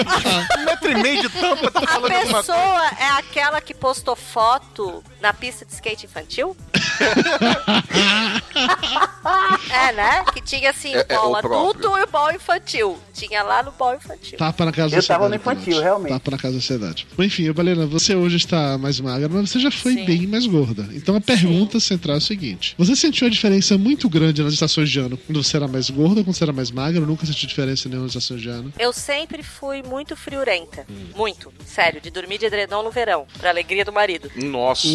[0.59, 2.33] Um metro e meio de tampa tá A falando coisa.
[2.37, 6.55] pessoa é aquela que postou foto na pista de skate infantil?
[9.71, 10.23] é, né?
[10.33, 11.99] Que tinha assim É- o é o adulto próprio.
[11.99, 12.97] e o bol infantil.
[13.13, 14.37] Tinha lá no bol infantil.
[14.37, 15.83] Tapa na casa da Eu tava no infantil, Pelote.
[15.83, 16.09] realmente.
[16.13, 17.07] Tapa na casa da sociedade.
[17.17, 20.87] Bom, enfim, Balena, você hoje está mais magra, mas você já foi bem mais gorda.
[20.93, 24.89] Então a pergunta central é a seguinte: Você sentiu a diferença muito grande nas estações
[24.89, 26.99] de ano quando você era mais gorda ou quando você era mais magra?
[26.99, 28.73] Eu nunca senti diferença nenhuma estação de ano.
[28.77, 30.85] Eu sempre fui muito friorenta.
[31.15, 31.53] Muito.
[31.65, 33.25] Sério, de dormir de edredom no verão.
[33.37, 34.29] Pra alegria do marido.
[34.35, 34.87] Nossa.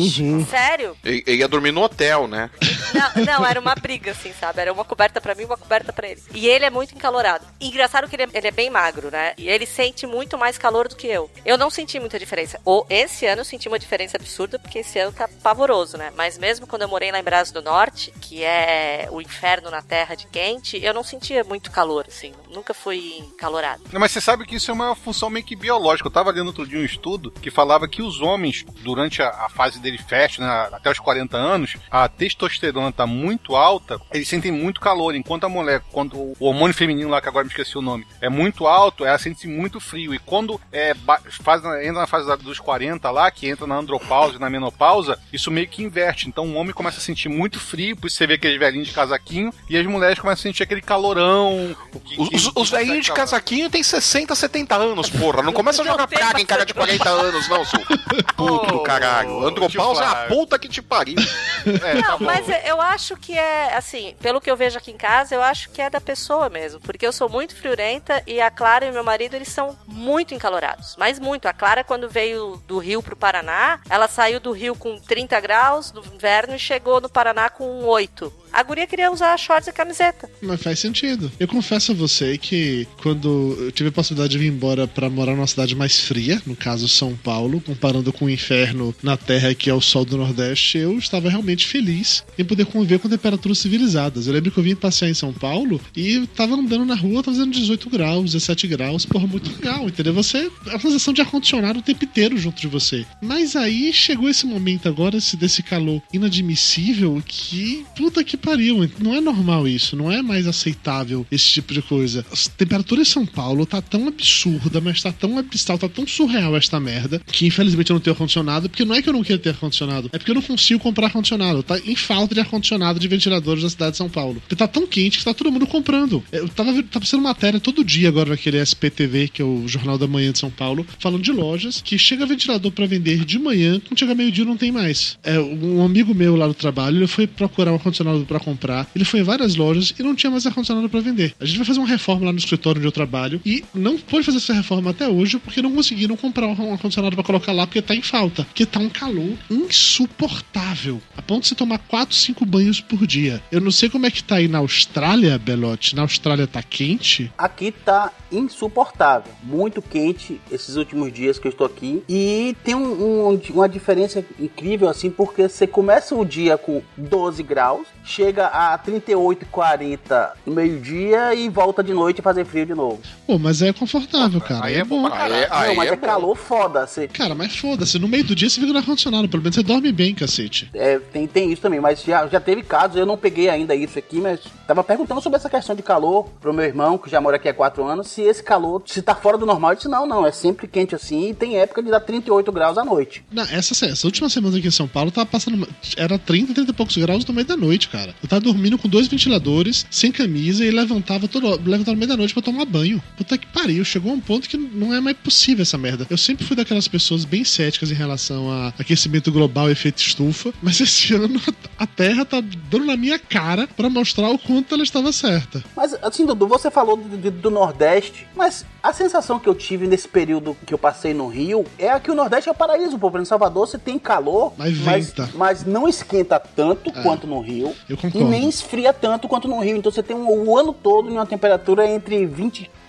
[0.48, 0.94] Sério?
[1.02, 2.50] Ele, ia dormir no hotel, né?
[2.92, 4.60] Não, não, era uma briga, assim, sabe?
[4.60, 6.22] Era uma coberta pra mim e uma coberta pra ele.
[6.34, 7.46] E ele é muito encalorado.
[7.58, 9.32] E engraçado que ele é, ele é bem magro, né?
[9.38, 11.30] E ele sente muito mais calor do que eu.
[11.46, 12.60] Eu não senti muita diferença.
[12.64, 16.12] Ou esse ano eu senti uma diferença absurda, porque esse ano tá pavoroso, né?
[16.14, 19.82] Mas mesmo quando eu morei lá em Brás do Norte, que é o inferno na
[19.82, 22.32] terra de quente, eu não sentia muito calor, assim.
[22.50, 23.82] Nunca fui encalorado.
[23.92, 26.08] Não, Mas você sabe que isso é uma função meio que biológica.
[26.08, 29.48] Eu tava lendo outro dia um estudo que falava que os homens, durante a, a
[29.48, 34.50] fase dele fértil, né, até os 40 anos, a testosterona tá muito alta, eles sentem
[34.50, 37.82] muito calor, enquanto a mulher, quando o hormônio feminino lá, que agora me esqueci o
[37.82, 40.14] nome, é muito alto, ela sente muito frio.
[40.14, 40.94] E quando é,
[41.42, 45.50] faz, entra na fase dos 40 lá, que entra na andropausa e na menopausa, isso
[45.50, 46.28] meio que inverte.
[46.28, 48.94] Então o homem começa a sentir muito frio, por isso você vê aqueles velhinhos de
[48.94, 51.76] casaquinho, e as mulheres começam a sentir aquele calorão.
[52.04, 55.42] que- Os, os- os velhinhos de casaquinho têm 60, 70 anos, porra.
[55.42, 57.80] Não começa a jogar praga em cara de 40 anos, não, seu
[58.36, 59.46] puto do caralho.
[59.46, 61.16] Andropausa é a puta que te pariu.
[61.64, 62.26] É, tá Não, bom.
[62.26, 65.70] mas eu acho que é, assim, pelo que eu vejo aqui em casa, eu acho
[65.70, 66.78] que é da pessoa mesmo.
[66.78, 70.94] Porque eu sou muito friorenta e a Clara e meu marido, eles são muito encalorados.
[70.98, 71.46] Mas muito.
[71.46, 75.90] A Clara, quando veio do Rio pro Paraná, ela saiu do Rio com 30 graus
[75.90, 79.72] no inverno e chegou no Paraná com 8 muito a guria queria usar shorts e
[79.72, 80.30] camiseta.
[80.40, 81.30] Mas faz sentido.
[81.40, 85.34] Eu confesso a você que quando eu tive a possibilidade de vir embora pra morar
[85.34, 89.68] numa cidade mais fria, no caso São Paulo, comparando com o inferno na terra que
[89.68, 94.28] é o sol do Nordeste, eu estava realmente feliz em poder conviver com temperaturas civilizadas.
[94.28, 97.36] Eu lembro que eu vim passear em São Paulo e tava andando na rua, tava
[97.36, 100.14] fazendo 18 graus, 17 graus, porra, muito legal, entendeu?
[100.14, 103.04] Você, uma sensação de ar-condicionado o tempo inteiro junto de você.
[103.20, 109.14] Mas aí chegou esse momento agora, esse, desse calor inadmissível, que puta que pariu, não
[109.14, 112.24] é normal isso, não é mais aceitável esse tipo de coisa.
[112.30, 116.56] A temperatura em São Paulo tá tão absurda, mas tá tão abissal, tá tão surreal
[116.56, 119.38] esta merda, que infelizmente eu não tenho ar-condicionado, porque não é que eu não quero
[119.38, 121.62] ter ar-condicionado, é porque eu não consigo comprar ar-condicionado.
[121.62, 124.40] Tá em falta de ar-condicionado de ventiladores da cidade de São Paulo.
[124.40, 126.22] Porque tá tão quente que tá todo mundo comprando.
[126.30, 130.06] Eu tava, tava passando matéria todo dia agora naquele SPTV, que é o Jornal da
[130.06, 133.98] Manhã de São Paulo, falando de lojas que chega ventilador pra vender de manhã, quando
[133.98, 135.16] chega meio-dia não tem mais.
[135.22, 139.04] É, um amigo meu lá do trabalho, ele foi procurar um ar-condicionado pra comprar, ele
[139.04, 141.34] foi em várias lojas e não tinha mais ar-condicionado pra vender.
[141.38, 144.24] A gente vai fazer uma reforma lá no escritório onde eu trabalho e não pôde
[144.24, 147.80] fazer essa reforma até hoje porque não conseguiram comprar um ar-condicionado pra colocar lá porque
[147.80, 148.44] tá em falta.
[148.44, 151.00] Porque tá um calor insuportável.
[151.16, 153.40] A ponto de você tomar 4, 5 banhos por dia.
[153.52, 155.94] Eu não sei como é que tá aí na Austrália, Belote.
[155.94, 157.30] Na Austrália tá quente?
[157.38, 162.02] Aqui tá insuportável, muito quente esses últimos dias que eu estou aqui.
[162.08, 167.42] E tem um- um- uma diferença incrível assim, porque você começa o dia com 12
[167.42, 172.74] graus, chega a 38, 40 no meio-dia e volta de noite a fazer frio de
[172.74, 173.00] novo.
[173.26, 174.66] Pô, mas é confortável, cara.
[174.66, 175.08] aí é, é bom bom.
[175.08, 175.68] pra caralho.
[175.68, 176.86] Não, mas é, calor foda.
[176.86, 177.98] Você, Cara, mas foda-se.
[177.98, 179.28] No meio do dia você fica no ar-condicionado.
[179.28, 180.70] Pelo menos você dorme bem, cacete.
[180.74, 183.98] é, tem, tem isso também, mas já, já teve casos, eu não peguei ainda isso
[183.98, 187.36] aqui, mas tava perguntando sobre essa questão de calor pro meu irmão, que já mora
[187.36, 189.72] aqui há 4 anos, se esse calor, se tá fora do normal.
[189.72, 192.78] Eu disse, não, não, é sempre quente assim e tem época de dar 38 graus
[192.78, 193.24] à noite.
[193.30, 195.66] Não, essa, essa última semana aqui em São Paulo tava passando.
[195.96, 198.03] Era 30, 30 e poucos graus no meio da noite, cara.
[198.22, 202.16] Eu tava dormindo com dois ventiladores, sem camisa, e levantava todo levantava no meio da
[202.16, 203.02] noite pra tomar banho.
[203.16, 206.06] Puta que pariu, chegou a um ponto que não é mais possível essa merda.
[206.10, 210.52] Eu sempre fui daquelas pessoas bem céticas em relação a aquecimento global e efeito estufa,
[210.62, 211.40] mas esse ano
[211.78, 215.62] a Terra tá dando na minha cara pra mostrar o quanto ela estava certa.
[215.76, 219.86] Mas, assim, Dudu, você falou do, do- do Nordeste, mas a sensação que eu tive
[219.86, 223.10] nesse período que eu passei no Rio é que o Nordeste é o paraíso, pô.
[223.18, 227.74] Em Salvador você tem calor, Mas mas, mas não esquenta tanto É, quanto no Rio.
[227.88, 229.78] E nem esfria tanto quanto no Rio.
[229.78, 232.26] Então você tem um, o ano todo em uma temperatura entre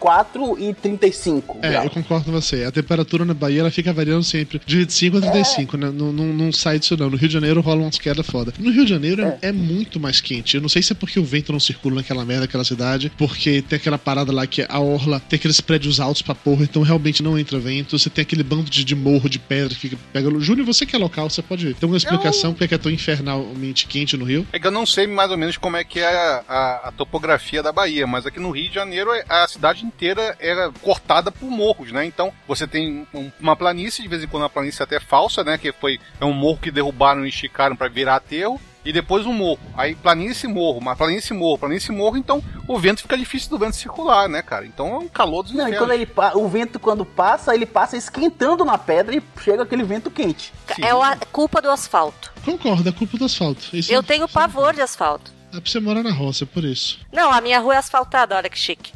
[0.05, 1.85] 24 e 35 É, graus.
[1.85, 2.63] eu concordo com você.
[2.63, 5.91] A temperatura na Bahia ela fica variando sempre de 25 a 35, né?
[5.93, 7.09] Não, não, não sai disso não.
[7.09, 8.53] No Rio de Janeiro rola umas quedas foda.
[8.59, 9.37] No Rio de Janeiro é.
[9.43, 10.55] é muito mais quente.
[10.55, 13.61] Eu não sei se é porque o vento não circula naquela merda, naquela cidade, porque
[13.61, 17.23] tem aquela parada lá que a orla tem aqueles prédios altos pra porra, então realmente
[17.23, 17.97] não entra vento.
[17.97, 20.25] Você tem aquele bando de, de morro, de pedra que fica- pega.
[20.39, 24.17] Júnior, você que é local, você pode ter uma explicação porque é tão infernalmente quente
[24.17, 24.45] no Rio?
[24.51, 26.91] É que eu não sei mais ou menos como é que é a, a- a
[26.91, 31.31] topografia da Bahia, mas aqui no Rio de Janeiro é- a cidade inteira era cortada
[31.31, 32.05] por morros, né?
[32.05, 35.57] Então você tem um- uma planície, de vez em quando uma planície até falsa, né?
[35.57, 38.59] Que foi é um morro que derrubaram e esticaram para virar aterro.
[38.83, 39.57] E depois um morro.
[39.75, 43.75] Aí planície morro, uma planície morro, planície morro, então o vento fica difícil do vento
[43.75, 44.63] circular, né, cara?
[44.63, 47.97] Então é um calor dos Não, e quando ele o vento quando passa, ele passa
[47.97, 50.53] esquentando na pedra e chega aquele vento quente.
[50.79, 52.31] É a culpa do asfalto.
[52.43, 53.75] Concordo, é culpa do asfalto.
[53.75, 55.33] Isso Eu tenho pavor de asfalto.
[55.57, 56.99] É pra você morar na roça, é por isso.
[57.11, 58.91] Não, a minha rua é asfaltada, olha que chique.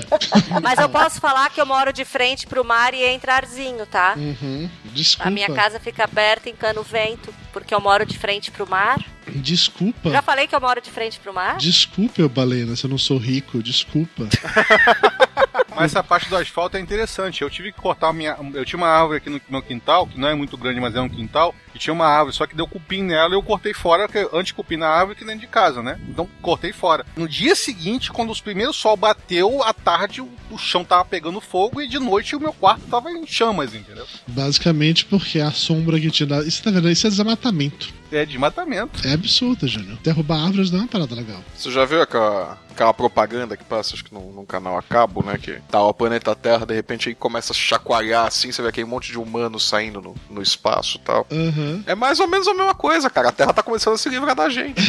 [0.62, 4.14] Mas eu posso falar que eu moro de frente pro mar e entra arzinho, tá?
[4.16, 4.68] Uhum.
[4.86, 5.28] Desculpa.
[5.28, 9.04] A minha casa fica aberta, encana o vento, porque eu moro de frente pro mar.
[9.26, 10.10] Desculpa.
[10.10, 11.58] Já falei que eu moro de frente pro mar?
[11.58, 14.28] Desculpa, eu balena, se eu não sou rico, desculpa.
[15.80, 17.42] Mas essa parte do asfalto é interessante.
[17.42, 18.36] Eu tive que cortar a minha.
[18.54, 21.00] Eu tinha uma árvore aqui no meu quintal, que não é muito grande, mas é
[21.00, 24.08] um quintal, e tinha uma árvore, só que deu cupim nela e eu cortei fora,
[24.32, 25.98] antes cupim na árvore que dentro de casa, né?
[26.08, 27.06] Então cortei fora.
[27.16, 31.80] No dia seguinte, quando os primeiros sol bateu, à tarde o, chão tava pegando fogo
[31.80, 34.06] e de noite o meu quarto tava em chamas, entendeu?
[34.26, 36.42] Basicamente porque a sombra que te dá.
[36.42, 36.90] Isso tá vendo?
[36.90, 37.94] Isso é desmatamento.
[38.10, 39.06] É desmatamento.
[39.06, 39.98] É absurdo, Júnior.
[40.02, 41.44] Derrubar árvores não é uma parada legal.
[41.54, 45.22] Você já viu aquela, aquela propaganda que passa, acho que num, num canal a cabo,
[45.24, 45.36] né?
[45.36, 48.86] Que tá o planeta Terra, de repente aí começa a chacoalhar assim, você vê aquele
[48.86, 51.26] monte de humanos saindo no, no espaço e tal.
[51.30, 51.82] Aham.
[51.86, 53.30] É mais ou menos a mesma coisa, cara.
[53.30, 54.80] A Terra tá começando a se livrar da gente.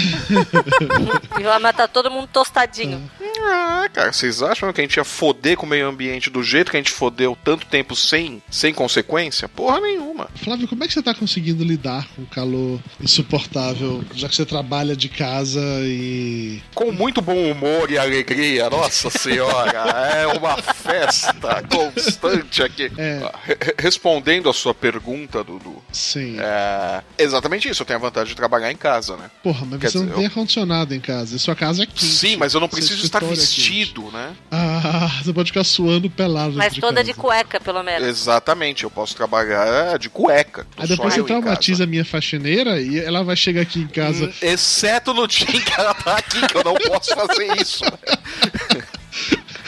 [1.40, 3.10] E vai matar todo mundo tostadinho.
[3.42, 6.70] Ah, cara, vocês acham que a gente ia foder com o meio ambiente do jeito
[6.70, 9.48] que a gente fodeu tanto tempo sem, sem consequência?
[9.48, 10.30] Porra nenhuma.
[10.36, 14.46] Flávio, como é que você tá conseguindo lidar com o calor insuportável, já que você
[14.46, 16.62] trabalha de casa e.
[16.76, 19.80] Com muito bom humor e alegria, nossa senhora,
[20.16, 22.92] é uma festa constante aqui.
[22.98, 23.20] É.
[23.46, 26.38] Re- re- Respondendo a sua pergunta, Dudu, Sim.
[26.40, 27.82] é exatamente isso.
[27.82, 29.30] Eu tenho a vantagem de trabalhar em casa, né?
[29.44, 31.36] Porra, mas Quer você não dizer, tem eu- ar-condicionado em casa.
[31.36, 32.06] E sua casa é quente.
[32.06, 33.40] Sim, mas eu não preciso estar é quente.
[33.40, 34.34] vestido, né?
[34.52, 36.54] Ah, você pode ficar suando pelado.
[36.54, 37.06] Mas de toda casa.
[37.06, 38.08] de cueca, pelo menos.
[38.08, 40.66] Exatamente, eu posso trabalhar de cueca.
[40.78, 44.26] Aí depois você traumatiza a minha faxineira e ela vai chegar aqui em casa.
[44.26, 47.69] Hum, Exceto no dia em que ela tá aqui, que eu não posso fazer isso.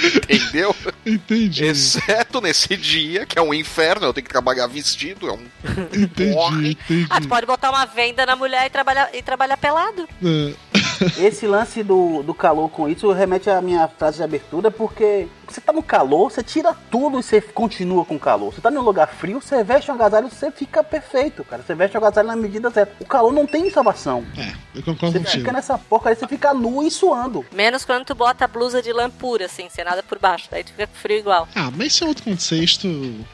[0.02, 0.76] Entendeu?
[1.06, 1.66] Entendi.
[1.66, 5.46] Exceto nesse dia, que é um inferno, eu tenho que trabalhar vestido, é um
[5.94, 7.08] Entendi, entendi.
[7.10, 10.08] Ah, tu pode botar uma venda na mulher e trabalhar, e trabalhar pelado.
[10.24, 11.26] É.
[11.26, 15.62] Esse lance do, do calor com isso remete à minha frase de abertura, porque você
[15.62, 18.54] tá no calor, você tira tudo e você continua com calor.
[18.54, 21.62] Você tá num lugar frio, você veste um agasalho, você fica perfeito, cara.
[21.62, 22.94] Você veste um agasalho na medida certa.
[23.00, 24.26] O calor não tem salvação.
[24.38, 25.40] É, eu concordo Você contigo.
[25.40, 27.46] fica nessa porcaria, você fica nu e suando.
[27.54, 30.48] Menos quando tu bota a blusa de lã pura, assim, sem nada por baixo.
[30.50, 31.48] Daí tu fica com frio igual.
[31.56, 32.88] Ah, mas esse é outro contexto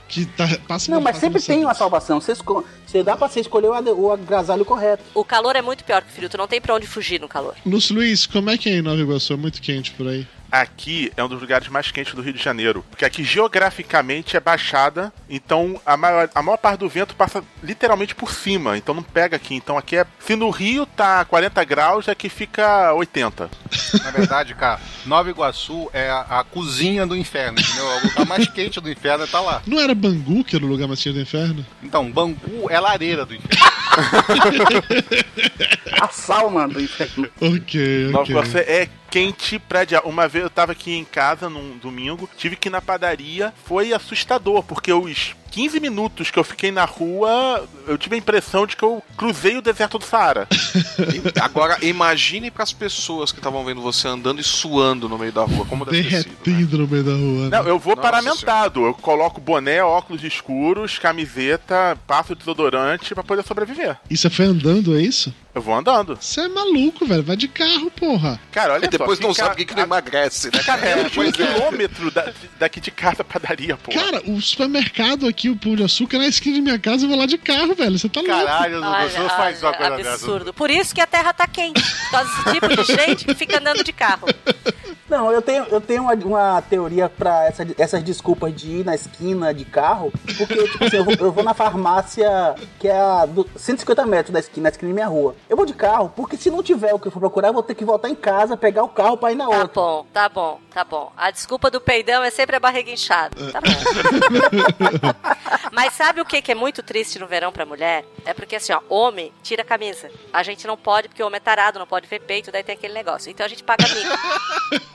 [0.08, 2.19] que tá, passa Não, mas sempre tem uma salvação.
[2.19, 5.03] Você, esco- você dá pra você escolher o agasalho correto.
[5.13, 7.27] O calor é muito pior que o frio, tu não tem pra onde fugir no
[7.27, 7.56] calor.
[7.65, 9.34] Lúcio Luiz, como é que é em Nova Iguaçu?
[9.34, 10.25] É muito quente por aí.
[10.51, 12.86] Aqui é um dos lugares mais quentes do Rio de Janeiro.
[12.89, 18.15] Porque aqui geograficamente é baixada, então a maior, a maior parte do vento passa literalmente
[18.15, 19.55] por cima, então não pega aqui.
[19.55, 20.05] Então aqui é.
[20.19, 23.49] Se no Rio tá 40 graus, aqui fica 80.
[24.03, 27.86] Na verdade, cara, Nova Iguaçu é a, a cozinha do inferno, entendeu?
[27.86, 29.62] O lugar mais quente do inferno tá lá.
[29.67, 31.65] Não era Bangu que era o lugar mais quente do inferno?
[31.83, 33.67] Então, Bangu é lareira do inferno.
[35.99, 37.27] A sauna do inferno.
[37.41, 38.36] Ok, Nova ok.
[38.36, 40.01] Iguaçu é quente pra dia.
[40.01, 43.93] Uma vez eu tava aqui em casa num domingo, tive que ir na padaria, foi
[43.93, 48.75] assustador, porque os 15 minutos que eu fiquei na rua, eu tive a impressão de
[48.75, 50.47] que eu cruzei o deserto do Saara.
[51.41, 55.65] Agora, imagine pras pessoas que estavam vendo você andando e suando no meio da rua,
[55.65, 56.36] como deve ter sido.
[56.43, 57.49] Derretido no meio da rua.
[57.49, 57.57] né?
[57.57, 58.86] Não, eu vou Nossa paramentado.
[58.86, 63.97] Eu coloco boné, óculos escuros, camiseta, passo desodorante pra poder sobreviver.
[64.10, 65.33] E você foi andando, é isso?
[65.53, 66.15] Eu vou andando.
[66.21, 67.23] Você é maluco, velho.
[67.23, 68.39] Vai de carro, porra.
[68.51, 70.60] Cara, olha E depois só, não fica sabe o que, que não emagrece, né?
[70.60, 71.31] Fica menos de um é.
[71.31, 73.91] quilômetro da- daqui de casa padaria, pô.
[73.91, 77.17] Cara, o supermercado aqui, o Pão de Açúcar, na esquina de minha casa, eu vou
[77.17, 77.97] lá de carro, velho.
[78.00, 78.36] Você tá louco.
[78.36, 80.10] Caralho, não, Olha, você não faz uma olha, coisa dessa.
[80.12, 80.54] absurdo.
[80.54, 81.82] Por isso que a terra tá quente.
[81.82, 84.28] Por causa desse tipo de gente que fica andando de carro.
[85.10, 88.93] Não, eu tenho, eu tenho uma, uma teoria pra essa, essas desculpas de ir na
[88.93, 92.28] esquina de carro, porque, tipo assim, eu vou, eu vou na farmácia
[92.78, 95.34] que é a do 150 metros da esquina, na esquina da minha rua.
[95.50, 97.63] Eu vou de carro, porque se não tiver o que eu for procurar, eu vou
[97.63, 99.67] ter que voltar em casa, pegar o carro pra ir na Tá outra.
[99.82, 101.13] bom, tá bom, tá bom.
[101.15, 103.34] A desculpa do peidão é sempre a barriga inchada.
[103.50, 103.71] Tá bom.
[105.71, 108.03] Mas sabe o que que é muito triste no verão pra mulher?
[108.25, 110.09] É porque assim, ó, homem tira a camisa.
[110.33, 112.75] A gente não pode, porque o homem é tarado, não pode ver peito, daí tem
[112.75, 113.29] aquele negócio.
[113.29, 114.17] Então a gente paga mico.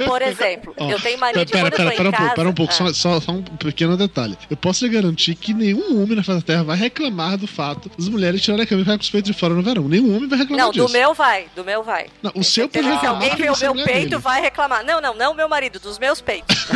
[0.07, 2.13] Por exemplo, Ó, eu tenho mania de pera, quando eu pera, tô pera em um
[2.13, 2.23] casa...
[2.25, 2.77] pouco, pera um pouco, Ah.
[2.77, 4.37] só, só- só um pequeno detalhe.
[4.51, 7.89] Eu posso lhe garantir que nenhum homem na face da Terra vai reclamar do fato
[7.97, 9.89] das mulheres tirarem a camisa e ficarem com os peitos de fora no verão.
[9.89, 10.87] Nenhum homem vai reclamar Não, disso.
[10.87, 12.07] do meu vai, do meu vai.
[12.23, 14.17] Não, o seu pode Se reclamar alguém porque vê o é meu peito, dele.
[14.23, 14.85] vai reclamar.
[14.85, 16.57] Não, não, não meu marido, dos meus peitos.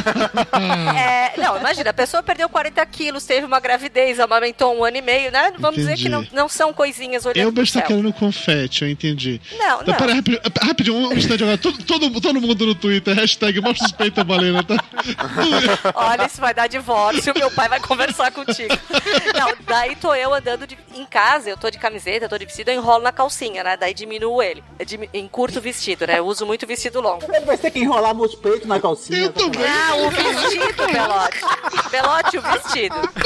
[0.96, 5.02] É, não, imagina, a pessoa perdeu 40 quilos, teve uma gravidez, amamentou um ano e
[5.02, 5.52] meio, né?
[5.58, 6.34] Vamos dizer que não, Entendi.
[6.36, 7.82] não são coisinhas olhando Eu céu.
[7.82, 9.40] querendo confete, eu entendi.
[9.58, 9.94] Não, Então, não.
[9.94, 11.58] pera, rapi- rapidinho, um instante agora.
[11.58, 14.76] Todo, todo, todo mundo no Twitter, hashtag mostra os peitos, Balena, tá?
[15.94, 18.74] Olha, isso vai dar divórcio, meu pai vai conversar contigo.
[19.38, 22.44] Não, daí tô eu andando de- em casa, eu tô de camiseta, eu tô de
[22.46, 23.76] vestido, eu enrolo na calcinha, né?
[23.76, 24.62] Daí diminuo ele.
[24.78, 26.18] Eu dimi- encurto o vestido, né?
[26.18, 27.24] Eu uso muito vestido longo.
[27.32, 29.32] Ele vai ter que enrolar meus peitos na calcinha.
[29.36, 31.90] Não, o vestido, Belote.
[31.90, 32.96] Belote, o vestido.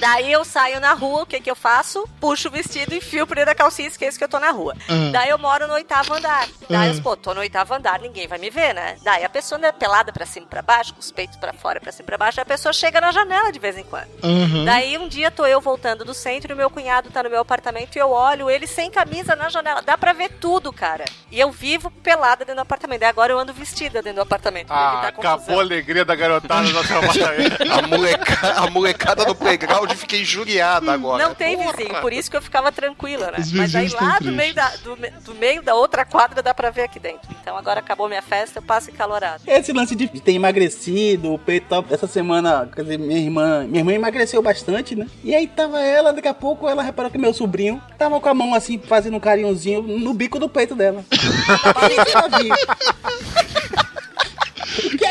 [0.00, 2.08] Daí eu saio na rua, o que que eu faço?
[2.18, 4.74] Puxo o vestido, enfio por dentro da calcinha e esqueço que eu tô na rua.
[4.88, 5.10] Ah.
[5.12, 6.46] Daí eu moro no oitavo andar.
[6.68, 6.94] Daí Ah.
[6.94, 8.96] eu, pô, tô no oitavo andar, ninguém vai me ver, né?
[9.02, 11.80] Daí a pessoa anda pelada pra cima e pra baixo, com os peitos pra fora,
[11.80, 14.08] pra cima e pra baixo, a pessoa chega na janela de vez em quando.
[14.22, 14.64] Uhum.
[14.64, 17.94] Daí um dia tô eu voltando do centro e meu cunhado tá no meu apartamento
[17.96, 19.82] e eu olho ele sem camisa na janela.
[19.82, 21.04] Dá pra ver tudo, cara.
[21.30, 23.00] E eu vivo pelada dentro do apartamento.
[23.00, 24.70] Daí agora eu ando vestida dentro do apartamento.
[24.70, 25.34] Ah, confusão.
[25.34, 27.56] acabou a alegria da garotada no nosso apartamento.
[27.70, 31.26] A, moleca, a molecada do playground onde fiquei injuriada agora.
[31.26, 33.38] Não tem vizinho, por isso que eu ficava tranquila, né?
[33.38, 36.70] Os Mas aí lá do meio, da, do, do meio da outra quadra dá pra
[36.70, 37.28] ver aqui dentro.
[37.40, 39.42] Então agora acabou minha festa, eu passo encalorado.
[39.46, 43.92] Esse lance de ter emagrecido, o peito essa semana, quer dizer, minha irmã, minha irmã
[43.92, 45.06] emagreceu bastante, né?
[45.22, 48.34] E aí tava ela, daqui a pouco ela reparou que meu sobrinho tava com a
[48.34, 51.04] mão assim, fazendo um carinhozinho no bico do peito dela.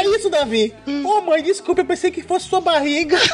[0.09, 0.73] Que isso, Davi?
[1.05, 3.17] Ô mãe, desculpa, eu pensei que fosse sua barriga.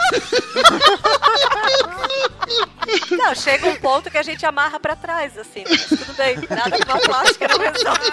[3.11, 5.65] Não, chega um ponto que a gente amarra pra trás, assim, né?
[5.69, 6.37] mas tudo bem.
[6.49, 8.11] Nada que uma plástica não resolve.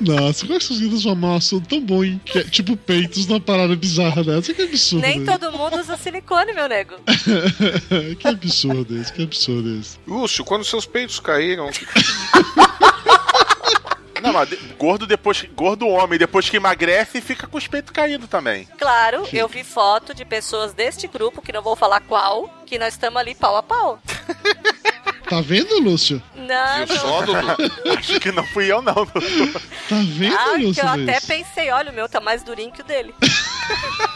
[0.00, 3.26] Nossa, como é que vocês transformar um assunto tão bom em que é, tipo peitos
[3.26, 4.52] numa parada bizarra dessa?
[4.52, 5.02] Que absurdo.
[5.02, 6.96] Nem todo mundo usa silicone, meu nego.
[8.18, 9.98] que absurdo esse, que absurdo esse.
[10.06, 11.70] Lúcio, quando seus peitos caíram.
[14.22, 15.42] Não, mas gordo depois.
[15.54, 18.68] Gordo homem, depois que emagrece, fica com os peitos caídos também.
[18.78, 22.94] Claro, eu vi foto de pessoas deste grupo, que não vou falar qual, que nós
[22.94, 23.98] estamos ali pau a pau.
[25.28, 26.22] Tá vendo, Lúcio?
[26.34, 27.56] Não, Viu só, Dudu?
[27.98, 29.52] Acho que não fui eu, não, Dudu.
[29.88, 30.82] Tá vendo, Ah, que Lúcio?
[30.82, 33.14] eu até pensei, olha, o meu tá mais durinho que o dele.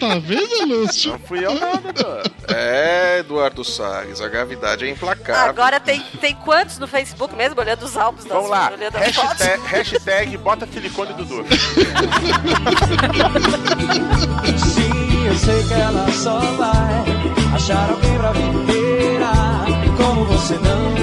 [0.00, 1.12] Tá vendo, Lúcio?
[1.12, 2.06] Não fui eu, não, Dudu.
[2.48, 5.50] É, Eduardo Salles, a gravidade é implacável.
[5.50, 8.72] Agora tem, tem quantos no Facebook mesmo, olhando os álbuns das Vamos lá.
[8.94, 11.44] Hashtag, hashtag bota silicone Dudu.
[14.56, 17.04] Sim, eu sei que ela só vai
[17.54, 19.32] achar alguém pra inteira,
[20.00, 20.99] como você não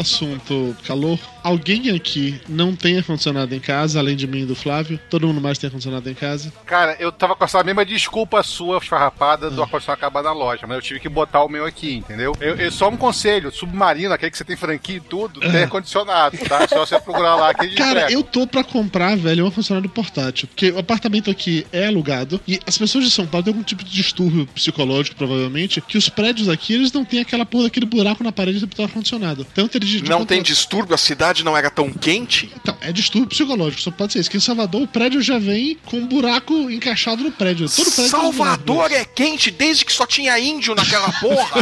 [0.00, 4.98] assunto calor, alguém aqui não tem ar-condicionado em casa, além de mim e do Flávio?
[5.08, 6.52] Todo mundo mais tem ar-condicionado em casa?
[6.66, 10.76] Cara, eu tava com essa mesma desculpa sua, farrapada, do ar-condicionado acabar na loja, mas
[10.76, 12.34] eu tive que botar o meu aqui, entendeu?
[12.40, 16.38] Eu, eu só um conselho, submarino, aquele que você tem franquia e tudo, tem ar-condicionado,
[16.38, 16.66] tá?
[16.66, 18.12] Só você procurar lá que Cara, entrega.
[18.12, 20.48] eu tô pra comprar, velho, um ar-condicionado portátil.
[20.48, 23.84] Porque o apartamento aqui é alugado e as pessoas de São Paulo têm algum tipo
[23.84, 28.24] de distúrbio psicológico, provavelmente, que os prédios aqui, eles não têm aquela porra daquele buraco
[28.24, 29.44] na parede do ar-condicionado.
[29.54, 32.50] Tanto eles de- de Não tem distúrbio, a cidade não era tão quente?
[32.56, 34.30] Então, é distúrbio psicológico, só pode ser isso.
[34.30, 37.68] Que em Salvador o prédio já vem com um buraco encaixado no prédio.
[37.68, 38.10] Todo prédio.
[38.10, 41.60] Salvador é quente desde que só tinha índio naquela porra.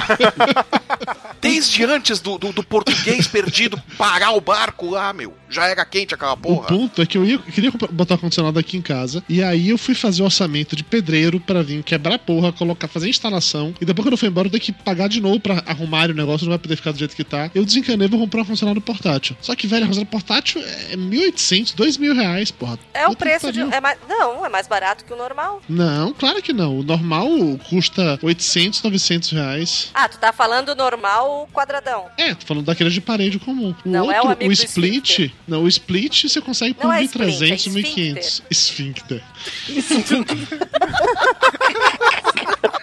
[1.41, 5.35] desde antes do, do, do português perdido parar o barco lá, meu.
[5.51, 6.67] Já era quente aquela O porra.
[6.69, 9.23] ponto é que eu, ia, eu queria botar o ar-condicionado aqui em casa.
[9.29, 12.89] E aí eu fui fazer o orçamento de pedreiro pra vir quebrar a porra, colocar,
[12.89, 13.75] fazer a instalação.
[13.81, 16.15] E depois quando eu fui embora, eu tenho que pagar de novo pra arrumar o
[16.15, 17.51] negócio, não vai poder ficar do jeito que tá.
[17.55, 19.37] Eu desencanei e vou comprar um ar-condicionado portátil.
[19.41, 22.79] Só que, velho, ar-condicionado portátil é 1.800, 2.000 reais, porra.
[22.93, 23.61] É o preço de.
[23.61, 25.63] É mais, não, é mais barato que o normal.
[25.69, 26.79] Não, claro que não.
[26.79, 27.29] O normal
[27.69, 29.91] custa 800, 900 reais.
[29.95, 32.07] Ah, tu tá falando normal quadradão.
[32.17, 33.75] É, tô falando daquele de parede comum.
[33.85, 35.31] O Não é o outro, amigo o do split.
[35.49, 37.81] Não, o split você consegue por Não é 1.300, split, é
[38.21, 38.43] 1.500.
[38.51, 39.23] Esfíncter.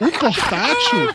[0.02, 1.10] O portátil.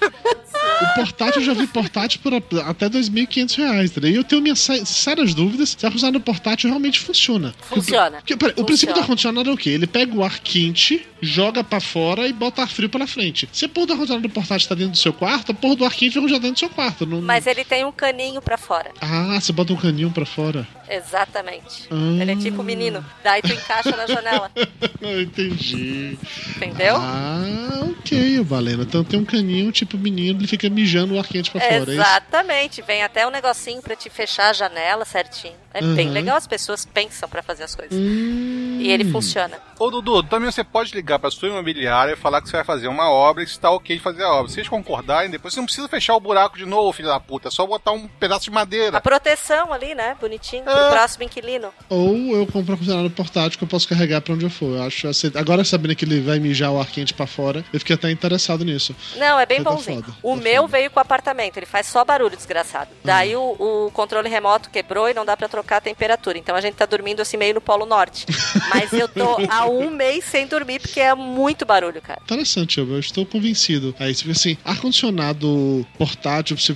[0.82, 4.10] O portátil eu já vi portátil por até 2.500 reais, entendeu?
[4.10, 7.54] E eu tenho minhas sé- sérias dúvidas se a funcionar no portátil realmente funciona.
[7.60, 8.18] Funciona.
[8.18, 9.02] Porque, peraí, o princípio do Funciona.
[9.02, 9.70] ar-condicionado é o quê?
[9.70, 13.48] Ele pega o ar quente, joga pra fora e bota ar frio pela frente.
[13.52, 15.84] Se a porra do ar-condicionado do portátil tá dentro do seu quarto, a porra do
[15.84, 17.04] ar quente vai já dentro do seu quarto.
[17.04, 17.20] Não...
[17.20, 18.90] Mas ele tem um caninho pra fora.
[19.00, 20.66] Ah, você bota um caninho pra fora.
[20.90, 21.86] Exatamente.
[21.90, 22.20] Ah.
[22.20, 23.04] Ele é tipo menino.
[23.22, 24.50] Daí tu encaixa na janela.
[25.00, 26.18] Entendi.
[26.56, 26.96] Entendeu?
[26.96, 28.82] Ah, ok, Valena.
[28.82, 31.94] Então tem um caninho tipo menino, ele fica mijando o ar quente pra fora, é?
[31.94, 32.82] Exatamente.
[32.82, 35.54] Vem até um negocinho pra te fechar a janela certinho.
[35.72, 36.12] É bem Uhum.
[36.12, 37.96] legal, as pessoas pensam pra fazer as coisas.
[37.96, 39.58] Hum, E ele funciona.
[39.78, 42.86] Ô, Dudu, também você pode ligar pra sua imobiliária e falar que você vai fazer
[42.86, 44.50] uma obra e se tá ok de fazer a obra.
[44.52, 47.48] Se eles concordarem, depois você não precisa fechar o buraco de novo, filho da puta.
[47.48, 48.98] É só botar um pedaço de madeira.
[48.98, 50.14] A proteção ali, né?
[50.20, 50.64] Bonitinho.
[50.64, 50.90] Pro É.
[50.90, 51.72] próximo inquilino.
[51.88, 54.76] Ou eu compro um funcionário portátil que eu posso carregar pra onde eu for.
[54.76, 57.94] Eu acho Agora sabendo que ele vai mijar o ar quente pra fora, eu fiquei
[57.96, 58.94] até interessado nisso.
[59.16, 60.02] Não, é bem Tá bonzinho.
[60.02, 62.90] foda, o meu veio com o apartamento, ele faz só barulho desgraçado.
[63.02, 63.56] Daí o,
[63.86, 66.36] o controle remoto quebrou e não dá pra trocar a temperatura.
[66.36, 68.26] Então a gente tá dormindo assim meio no Polo Norte.
[68.72, 72.20] Mas eu tô há um mês sem dormir porque é muito barulho, cara.
[72.24, 73.94] Interessante, eu, eu estou convencido.
[73.98, 76.74] Aí você fica assim, ar-condicionado portátil, você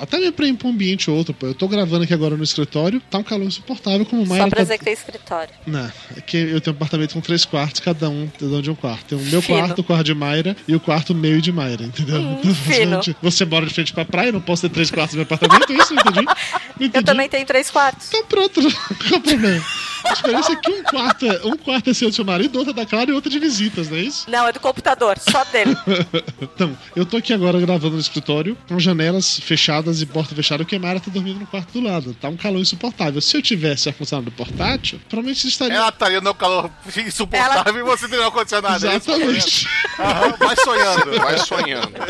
[0.00, 1.34] até mesmo pra ir pra um ambiente ou outro.
[1.34, 1.46] pô.
[1.46, 4.50] Eu tô gravando aqui agora no escritório, tá um calor insuportável, como o Só pra
[4.50, 4.62] tá...
[4.62, 5.52] dizer que tem escritório.
[5.66, 8.74] Não, é que eu tenho um apartamento com três quartos, cada um dentro de um
[8.74, 9.04] quarto.
[9.16, 9.58] Tem o meu Fino.
[9.58, 12.20] quarto, o quarto de Mayra e o quarto meio de Mayra, entendeu?
[12.20, 12.90] Hum, Então, fino.
[12.96, 15.70] basicamente, Você mora de frente pra praia, não posso ter três quartos no meu apartamento,
[15.72, 15.94] é isso?
[15.94, 16.22] Entendi.
[16.24, 16.32] Não
[16.80, 17.04] Eu entendi.
[17.04, 18.08] também tenho três quartos.
[18.08, 18.60] Então pronto,
[19.08, 19.64] qual o problema?
[20.04, 22.72] A diferença é que um quarto é, um quarto é seu do seu marido, outro
[22.72, 24.30] é da Clara e outro é de visitas, não é isso?
[24.30, 25.76] Não, é do computador, só dele.
[26.40, 30.76] então, eu tô aqui agora gravando no escritório, com janelas fechadas e porta fechada, porque
[30.76, 32.14] a Mara tá dormindo no quarto do lado.
[32.14, 33.20] Tá um calor insuportável.
[33.20, 35.76] Se eu tivesse ar-condicionado portátil, provavelmente estaria.
[35.76, 36.70] Ela estaria no calor
[37.06, 38.86] insuportável e você teria ar-condicionado.
[38.86, 38.94] é?
[38.96, 39.68] Exatamente.
[39.98, 41.18] Aham, vai sonhando.
[41.18, 41.92] Vai sonhando.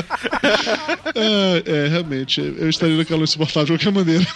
[1.14, 4.26] É, é, realmente, eu estaria no calor insuportável de qualquer maneira.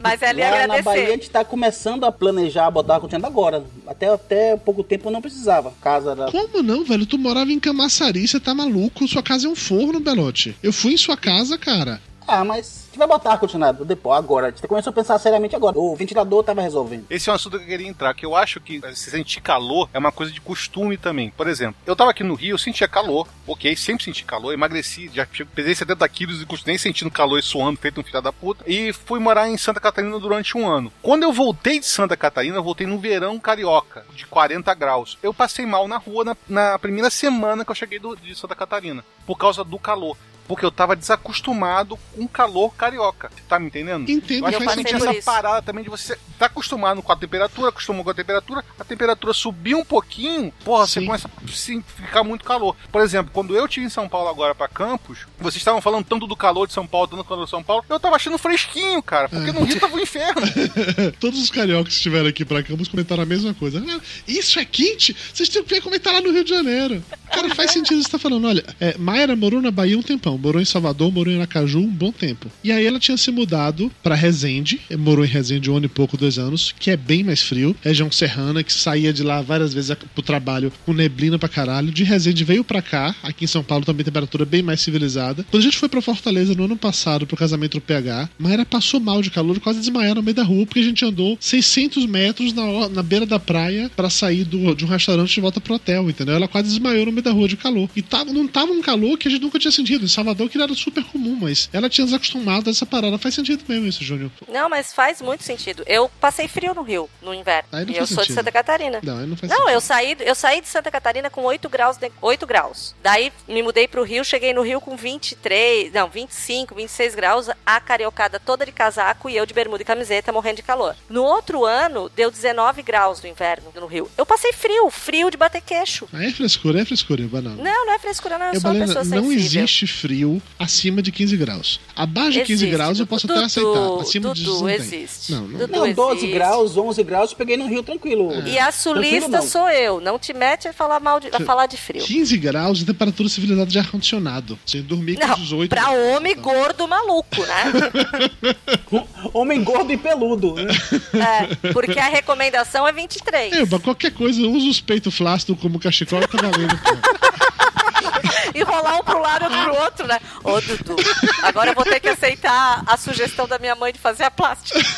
[0.00, 0.82] Mas é ali Lá na agradecer.
[0.82, 3.64] Bahia a gente tá começando a planejar botar a continuando agora.
[3.86, 5.72] Até, até pouco tempo não precisava.
[5.80, 6.30] Casa era.
[6.30, 7.06] Como não, velho?
[7.06, 9.06] Tu morava em Camaçari, você tá maluco?
[9.06, 10.56] Sua casa é um forno, Belote.
[10.62, 12.00] Eu fui em sua casa, cara.
[12.30, 14.50] Ah, mas gente vai botar ar-condicionado depois, agora.
[14.50, 15.78] Gente começou a pensar seriamente agora.
[15.78, 17.06] O ventilador tava resolvendo.
[17.08, 19.88] Esse é um assunto que eu queria entrar, que eu acho que se sentir calor
[19.94, 21.30] é uma coisa de costume também.
[21.30, 25.10] Por exemplo, eu tava aqui no Rio, eu sentia calor, ok, sempre senti calor, emagreci,
[25.14, 28.62] já pesei 70 quilos e continuei sentindo calor e suando, feito um filho da puta.
[28.66, 30.92] E fui morar em Santa Catarina durante um ano.
[31.00, 35.16] Quando eu voltei de Santa Catarina, eu voltei no verão carioca, de 40 graus.
[35.22, 38.54] Eu passei mal na rua na, na primeira semana que eu cheguei do- de Santa
[38.54, 40.14] Catarina, por causa do calor.
[40.48, 43.30] Porque eu tava desacostumado com o calor carioca.
[43.48, 44.10] Tá me entendendo?
[44.10, 44.96] Entendo, eu acho que eu sentido.
[44.96, 45.24] essa isso.
[45.24, 49.32] parada também de você tá acostumado com a temperatura, acostumou com a temperatura, a temperatura
[49.34, 52.74] subir um pouquinho, porra, você começa a se- ficar muito calor.
[52.90, 56.26] Por exemplo, quando eu tive em São Paulo agora pra Campos, vocês estavam falando tanto
[56.26, 59.02] do calor de São Paulo, tanto do calor de São Paulo, eu tava achando fresquinho,
[59.02, 60.42] cara, porque no Rio tava um inferno.
[61.20, 63.84] Todos os cariocas que estiveram aqui pra Campos comentaram a mesma coisa.
[63.86, 65.14] Ah, isso é quente?
[65.34, 67.02] Vocês têm que comentar lá no Rio de Janeiro.
[67.32, 68.46] Cara, faz sentido você tá falando.
[68.46, 71.86] Olha, é, Mayra morou na Bahia um tempão, morou em Salvador, morou em Aracaju um
[71.88, 72.50] bom tempo.
[72.62, 75.88] E aí ela tinha se mudado pra Resende, eh, morou em Resende um ano e
[75.88, 79.72] pouco, dois anos, que é bem mais frio, região serrana, que saía de lá várias
[79.74, 81.90] vezes pro trabalho com neblina pra caralho.
[81.90, 85.44] De Resende veio pra cá, aqui em São Paulo também temperatura bem mais civilizada.
[85.50, 89.00] Quando a gente foi pra Fortaleza no ano passado pro casamento do PH, Mayra passou
[89.00, 92.52] mal de calor, quase desmaiar no meio da rua, porque a gente andou 600 metros
[92.52, 96.08] na, na beira da praia pra sair do- de um restaurante de volta pro hotel,
[96.08, 96.34] entendeu?
[96.34, 97.88] Ela quase desmaiou no meio da rua de calor.
[97.96, 100.04] E tava, não tava um calor que a gente nunca tinha sentido.
[100.04, 103.16] Em Salvador, que era super comum, mas ela tinha desacostumado a essa parada.
[103.18, 104.30] Faz sentido mesmo isso, Júnior.
[104.48, 105.82] Não, mas faz muito sentido.
[105.86, 107.68] Eu passei frio no Rio, no inverno.
[107.72, 108.34] Aí não E eu faz sou de sentido.
[108.36, 109.00] Santa Catarina.
[109.02, 112.10] Não, não faz Não, eu saí, eu saí de Santa Catarina com 8 graus, de-
[112.20, 112.94] 8 graus.
[113.02, 117.80] Daí me mudei pro Rio, cheguei no Rio com 23, não, 25, 26 graus, a
[117.80, 120.96] cariocada toda de casaco e eu de bermuda e camiseta morrendo de calor.
[121.08, 124.10] No outro ano, deu 19 graus no inverno no Rio.
[124.16, 126.08] Eu passei frio, frio de bater queixo.
[126.12, 127.62] Aí é frescura, é frescura, banana.
[127.62, 129.60] Não, não é frescura, não, eu Eu, sou uma Balena, pessoa não sensível.
[129.62, 130.17] existe frio
[130.58, 131.80] acima de 15 graus.
[131.96, 133.08] Abaixo de 15 Existe, graus eu Dudu.
[133.08, 134.00] posso até aceitar.
[134.00, 134.74] Acima Dudu, disso não tem.
[134.76, 135.32] existe.
[135.32, 135.58] Não, não.
[135.58, 136.32] Dudu, Não, 12 existe.
[136.34, 138.30] graus, 11 graus, eu peguei no Rio tranquilo.
[138.46, 140.00] E a sulista sou eu.
[140.00, 142.02] Não te mete a falar mal de, a falar de frio.
[142.04, 144.58] 15 graus de temperatura civilizada de ar-condicionado.
[144.64, 148.54] Você dormir com Não, 18 pra homem gordo maluco, né?
[149.34, 150.54] Homem gordo e peludo.
[150.54, 150.66] né?
[151.18, 153.52] É, porque a recomendação é 23.
[153.52, 156.78] É, mas qualquer coisa, usa os peitos flácidos como cachecol e tá valendo.
[158.54, 160.18] E rolar um pro lado e outro pro outro, né?
[160.44, 160.96] Ô, Dudu,
[161.42, 164.78] agora eu vou ter que aceitar a sugestão da minha mãe de fazer a plástica.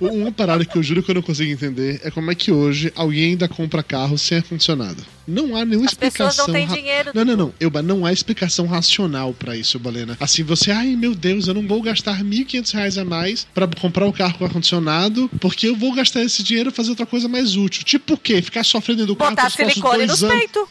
[0.00, 2.92] Uma parada que eu juro que eu não consigo entender é como é que hoje
[2.94, 5.04] alguém ainda compra carro sem ar-condicionado.
[5.26, 6.46] Não há nenhuma As pessoas explicação.
[6.46, 7.54] não têm ra- dinheiro, Não, não, não.
[7.60, 10.16] Euba, não há explicação racional pra isso, Balena.
[10.20, 14.06] Assim, você, ai meu Deus, eu não vou gastar 1.500 reais a mais pra comprar
[14.06, 17.56] um carro com ar-condicionado, porque eu vou gastar esse dinheiro e fazer outra coisa mais
[17.56, 17.82] útil.
[17.84, 18.40] Tipo o quê?
[18.40, 20.27] Ficar sofrendo do carro Botar próximos silicone dois nos anos?
[20.28, 20.68] Peitos.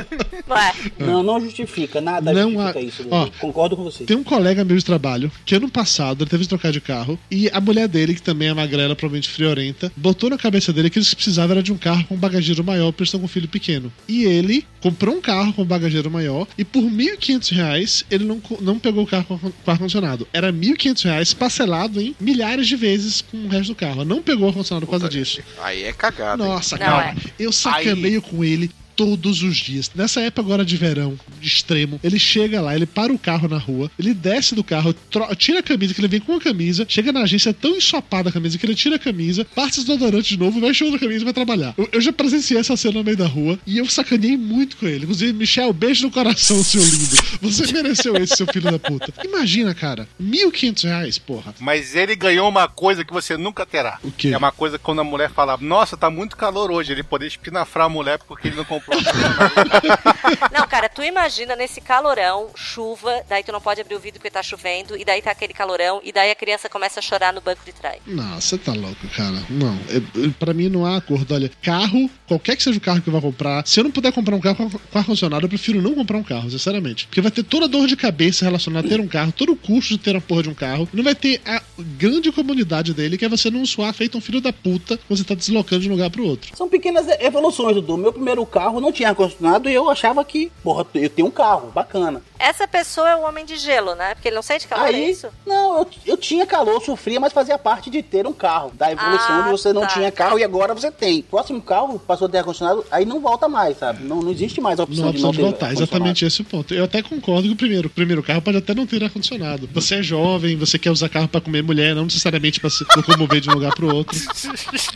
[0.46, 0.72] Não é?
[0.98, 3.06] Não, não justifica, nada Não justifica há- isso.
[3.10, 4.04] ó, Concordo com você.
[4.04, 7.18] Tem um colega meu de trabalho que ano passado ele teve que trocar de carro
[7.30, 10.98] e a mulher dele, que também é magrela, provavelmente friorenta, botou na cabeça dele que
[10.98, 13.46] eles precisavam era de um carro com bagageiro maior porque eles estão com um filho
[13.48, 13.92] pequeno.
[14.08, 18.78] E ele comprou um carro com bagageiro maior e por 1.500 reais ele não, não
[18.78, 19.24] pegou o carro
[19.64, 20.26] com ar-condicionado.
[20.32, 24.04] Era 1.500 reais parcelado em milhares de vezes com o resto do carro.
[24.04, 25.40] Não pegou o ar-condicionado por causa disso.
[25.62, 26.42] Aí é cagada.
[26.44, 28.70] Nossa, cara, eu sacaneio com ele
[29.00, 29.90] todos os dias.
[29.94, 33.56] Nessa época agora de verão, de extremo, ele chega lá, ele para o carro na
[33.56, 34.94] rua, ele desce do carro,
[35.38, 38.32] tira a camisa, que ele vem com a camisa, chega na agência tão ensopada a
[38.32, 41.32] camisa que ele tira a camisa, passa desodorante de novo, veste outra camisa e vai
[41.32, 41.72] trabalhar.
[41.78, 44.86] Eu, eu já presenciei essa cena no meio da rua e eu sacaneei muito com
[44.86, 45.04] ele.
[45.04, 47.16] Inclusive, Michel, beijo no coração, seu lindo.
[47.40, 49.14] Você mereceu esse, seu filho da puta.
[49.24, 51.54] Imagina, cara, 1.500 reais, porra.
[51.58, 53.98] Mas ele ganhou uma coisa que você nunca terá.
[54.04, 54.28] O quê?
[54.28, 57.26] É uma coisa que quando a mulher fala, nossa, tá muito calor hoje, ele poder
[57.26, 58.89] espinafrar a mulher porque ele não comprou.
[60.52, 64.30] Não, cara, tu imagina nesse calorão, chuva, daí tu não pode abrir o vidro porque
[64.30, 67.40] tá chovendo, e daí tá aquele calorão, e daí a criança começa a chorar no
[67.40, 68.00] banco de trás.
[68.06, 69.36] Não, você tá louco, cara.
[69.48, 71.34] Não, é- é- pra mim não há acordo.
[71.34, 74.12] Olha, carro, qualquer que seja o carro que eu vá comprar, se eu não puder
[74.12, 77.06] comprar um carro com ar-condicionado, eu prefiro não comprar um carro, sinceramente.
[77.06, 79.56] Porque vai ter toda a dor de cabeça relacionada a ter um carro, todo o
[79.56, 80.88] custo de ter a porra de um carro.
[80.92, 84.40] Não vai ter a grande comunidade dele, que é você não suar feito um filho
[84.40, 86.50] da puta quando você tá deslocando de um lugar pro outro.
[86.56, 87.96] São pequenas evoluções, Dudu.
[87.96, 91.70] Meu primeiro carro não tinha ar-condicionado e eu achava que, porra, eu tenho um carro,
[91.74, 92.20] bacana.
[92.38, 94.14] Essa pessoa é o homem de gelo, né?
[94.14, 95.28] Porque ele não sente calor, é Aí, isso?
[95.46, 98.70] não, eu, eu tinha calor, sofria, mas fazia parte de ter um carro.
[98.74, 99.88] Da evolução Ah, de você não tá.
[99.88, 101.22] tinha carro e agora você tem.
[101.22, 104.04] Próximo carro passou a ter ar-condicionado, aí não volta mais, sabe?
[104.04, 106.44] Não, não existe mais a opção, Não de não de ter voltar, exatamente esse o
[106.44, 106.74] ponto.
[106.74, 109.68] Eu até concordo que o primeiro, o primeiro carro pode até não ter ar-condicionado.
[109.72, 113.40] Você é jovem, você quer usar carro pra comer mulher, não necessariamente pra se locomover
[113.40, 114.18] de um lugar pro outro.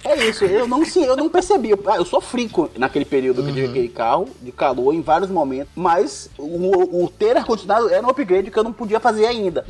[0.05, 1.71] É isso, eu não, sei, eu não percebi.
[1.71, 5.31] Eu, ah, eu sofri naquele período que eu tive aquele carro, de calor, em vários
[5.31, 9.65] momentos, mas o, o ter ar-condicionado era um upgrade que eu não podia fazer ainda.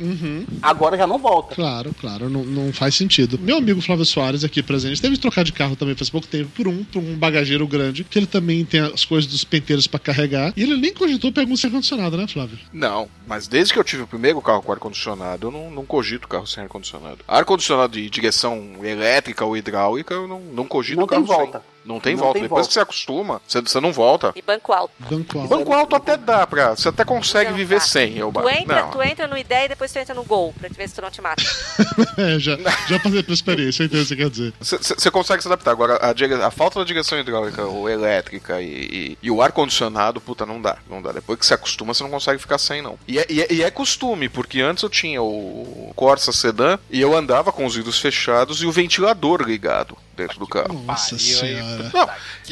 [0.61, 1.55] Agora já não volta.
[1.55, 3.37] Claro, claro, não, não faz sentido.
[3.39, 6.49] Meu amigo Flávio Soares, aqui presente, teve que trocar de carro também faz pouco tempo
[6.55, 9.99] por um, por um bagageiro grande, que ele também tem as coisas dos penteiros pra
[9.99, 10.53] carregar.
[10.55, 12.57] E ele nem cogitou pegar um ar-condicionado, né, Flávio?
[12.73, 16.27] Não, mas desde que eu tive o primeiro carro com ar-condicionado, eu não, não cogito
[16.27, 17.19] carro sem ar-condicionado.
[17.27, 21.59] Ar-condicionado de direção elétrica ou hidráulica, eu não, não cogito Não carro tem volta.
[21.59, 21.74] sem.
[21.85, 22.33] Não tem Não volta.
[22.33, 22.67] tem Depois volta.
[22.67, 24.31] que você acostuma, você, você não volta.
[24.35, 24.93] E banco alto.
[24.99, 25.49] Banco alto.
[25.49, 26.75] Banco alto até dá pra.
[26.75, 28.17] Você até consegue viver sem.
[28.17, 28.91] Eu, Tu entra, não.
[28.91, 31.01] tu entra no ideia e depois tu entra no gol, pra te ver se tu
[31.01, 31.43] não te mata.
[32.17, 32.57] é, já,
[32.87, 34.53] já passei por experiência, eu entendo o que você quer dizer.
[34.59, 35.71] Você consegue se adaptar.
[35.71, 40.45] Agora, a, a falta da direção hidráulica ou elétrica e, e- e o ar-condicionado, puta,
[40.45, 40.77] não dá.
[40.89, 41.11] Não dá.
[41.11, 42.97] Depois que você acostuma, você não consegue ficar sem, não.
[43.07, 46.99] E é, e é- e é costume, porque antes eu tinha o Corsa Sedan e
[46.99, 50.81] eu andava com os vidros fechados e o ventilador ligado dentro do carro.
[50.85, 51.91] Nossa senhora.
[51.93, 52.07] Não,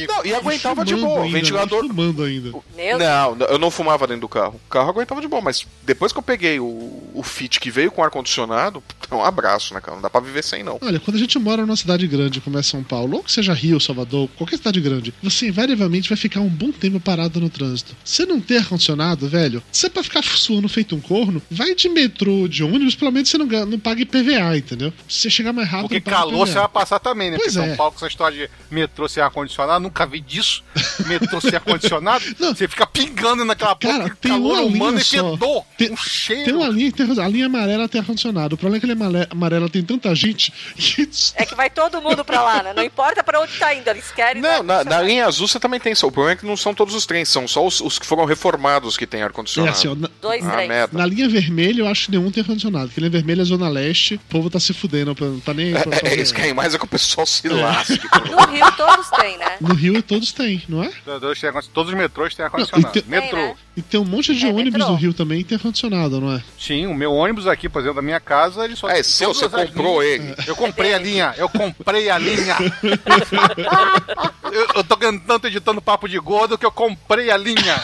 [0.08, 1.24] não, e aguentava de boa.
[1.24, 1.84] Ainda, ventilador.
[1.84, 1.90] né?
[1.90, 2.52] Fumando ainda.
[2.52, 4.60] Não, eu não fumava dentro do carro.
[4.66, 6.66] O carro aguentava de boa, mas depois que eu peguei o,
[7.14, 9.96] o Fit que veio com ar-condicionado, puta, é um abraço, né, cara?
[9.96, 10.78] Não dá pra viver sem, não.
[10.82, 13.54] Olha, quando a gente mora numa cidade grande como é São Paulo, ou que seja
[13.54, 17.96] Rio, Salvador, qualquer cidade grande, você invariavelmente vai ficar um bom tempo parado no trânsito.
[18.04, 22.48] Se não ter ar-condicionado, velho, você pra ficar suando feito um corno, vai de metrô,
[22.48, 24.92] de ônibus, pelo menos você não, não paga IPVA, entendeu?
[25.08, 26.62] Se você chegar mais rápido, Porque calor você IPVA.
[26.62, 27.38] vai passar também, né?
[27.38, 27.68] Pois Porque é.
[27.70, 30.64] São Paulo com essa história de metrô sem ar-condicionado, nunca vi disso.
[31.06, 35.06] Metrô sem ar-condicionado, você fica pingando naquela Cara, porra, tem calor uma humano linha e
[35.06, 35.32] só.
[35.32, 36.46] fedor, Tem, um cheiro.
[36.46, 38.56] tem uma linha que tem, a linha amarela tem ar-condicionado.
[38.56, 41.04] O problema é que a linha amare- amarela tem tanta gente que
[41.36, 42.74] É que vai todo mundo pra lá, né?
[42.74, 44.42] Não importa pra onde tá indo, eles querem.
[44.42, 46.06] Não, na, na linha azul você também tem isso.
[46.08, 48.26] O problema é que não são todos os trens, são só os, os que foram
[48.26, 49.76] reformados que têm É ar-condicionado.
[49.76, 50.68] assim, ó, na, Dois ah, trens.
[50.68, 50.98] merda.
[50.98, 52.88] na linha vermelha eu acho que nenhum tem ar-condicionado.
[52.88, 55.80] Porque linha vermelha é zona leste, o povo tá se fudendo, não tá nem É,
[55.80, 58.00] fazer- eles querem mais é que o pessoal se lasque.
[58.32, 59.58] No Rio todos têm, né?
[59.62, 60.92] No Rio todos têm, não é?
[61.06, 62.92] Todos têm ar- Todos os metrôs têm ar-condicionado.
[62.94, 63.38] tem- Metrô.
[63.38, 63.56] Tem, né?
[63.76, 64.90] E tem um monte de É, ônibus metrô.
[64.92, 66.44] no Rio também que tem ar-condicionado, não é?
[66.60, 69.50] Sim, o meu ônibus aqui, por exemplo, da minha casa, ele só É seu, você
[69.50, 70.48] comprou linhas- ele.
[70.48, 72.56] Eu comprei a linha, eu comprei a linha.
[74.52, 77.76] eu, eu tô tanto editando papo de gordo que eu comprei a linha.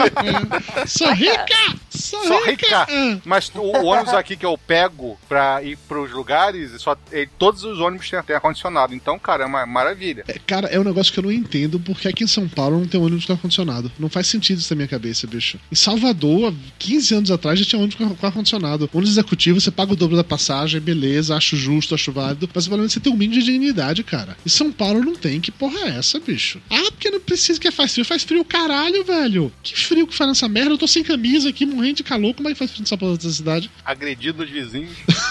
[0.86, 1.54] Sou rica!
[1.90, 2.50] Sou, Só rica!
[2.66, 2.86] rica.
[2.88, 3.18] Ah.
[3.24, 7.62] Mas o, o ônibus aqui que eu pego pra ir pros lugares, só, ele- todos
[7.64, 8.94] os ônibus têm, têm ar-condicionado.
[8.94, 10.24] Então, cara, é uma maravilha.
[10.28, 12.86] É, Cara, é um negócio que eu não entendo porque aqui em São Paulo não
[12.86, 13.90] tem ônibus com ar-condicionado.
[13.98, 15.58] Não faz sentido isso na minha cabeça, bicho.
[15.70, 18.88] Em Salvador, há 15 anos atrás, já tinha ônibus com ar-condicionado.
[18.92, 22.48] Ônibus executivo, você paga o dobro da passagem, beleza, acho justo, acho válido.
[22.54, 24.36] Mas pelo menos você tem um mínimo de dignidade, cara.
[24.44, 25.40] E São Paulo não tem.
[25.40, 26.60] Que porra é essa, bicho?
[26.70, 28.04] Ah, porque não precisa que faz frio.
[28.04, 29.52] Faz frio, caralho, velho.
[29.62, 30.72] Que frio que faz nessa merda?
[30.72, 32.34] Eu tô sem camisa aqui, morrendo de calor.
[32.34, 33.70] Como é que faz frio nessa porra dessa cidade?
[33.84, 34.90] Agredido os vizinhos.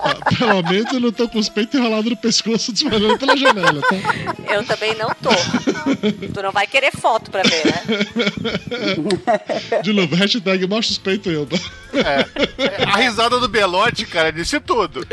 [0.00, 3.80] Ah, Pelo menos eu não tô com os peitos enrolados no pescoço, desmanhando pela janela,
[3.80, 3.96] tá?
[4.54, 5.30] Eu também não tô.
[6.32, 7.82] Tu não vai querer foto pra ver, né?
[9.82, 11.46] De novo, hashtag mostra os peitos eu.
[11.92, 12.84] É.
[12.84, 15.06] A risada do Belote, cara, disse tudo.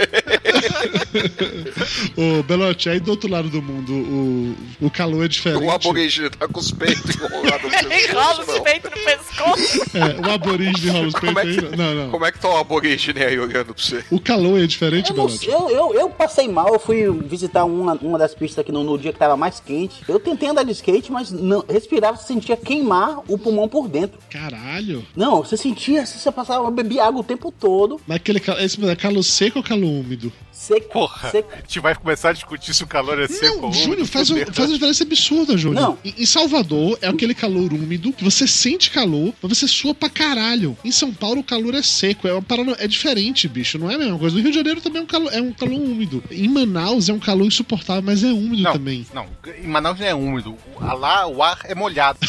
[2.18, 4.56] Ô, Belote, aí do outro lado do mundo, o,
[4.88, 5.64] o calor é diferente.
[5.64, 7.72] O aborígene tá com os peitos enrolados.
[7.74, 9.82] Ele enrola os peitos no pescoço.
[9.96, 11.78] É, o aborígene rola os é, peitos que, aí.
[11.78, 12.12] Não, não.
[12.12, 14.04] como é que tá o aborígene aí olhando pra você?
[14.12, 15.50] O calor é diferente, Eu, Belote?
[15.50, 18.98] eu, eu, eu passei mal, eu fui visitar uma, uma das pistas aqui no, no
[18.98, 20.04] dia que tava mais quente.
[20.08, 24.18] Eu tentei andar de skate, mas não, respirava, você sentia queimar o pulmão por dentro.
[24.30, 25.06] Caralho.
[25.16, 28.00] Não, você sentia, você passava, bebia água o tempo todo.
[28.08, 30.32] Mas aquele esse é calor seco ou calor úmido?
[30.52, 30.90] Seco.
[30.94, 33.84] Porra, a gente vai começar a discutir se o calor é seco ou Não, úmido,
[33.84, 35.82] Júnior, faz, um- faz uma diferença absurda, Júnior.
[35.82, 35.98] Não.
[36.04, 40.10] Em, em Salvador é aquele calor úmido, que você sente calor, mas você sua pra
[40.10, 40.78] caralho.
[40.84, 43.96] Em São Paulo o calor é seco, é, uma parada, é diferente, bicho, não é
[43.96, 44.36] a mesma coisa.
[44.36, 46.24] No Rio de Janeiro também é um calor, é um calor úmido.
[46.32, 49.06] Em Manaus é um calor insuportável, mas é úmido Não, também.
[49.14, 49.28] não,
[49.62, 50.55] em Manaus não é úmido.
[50.80, 52.20] Lá o ar é molhado.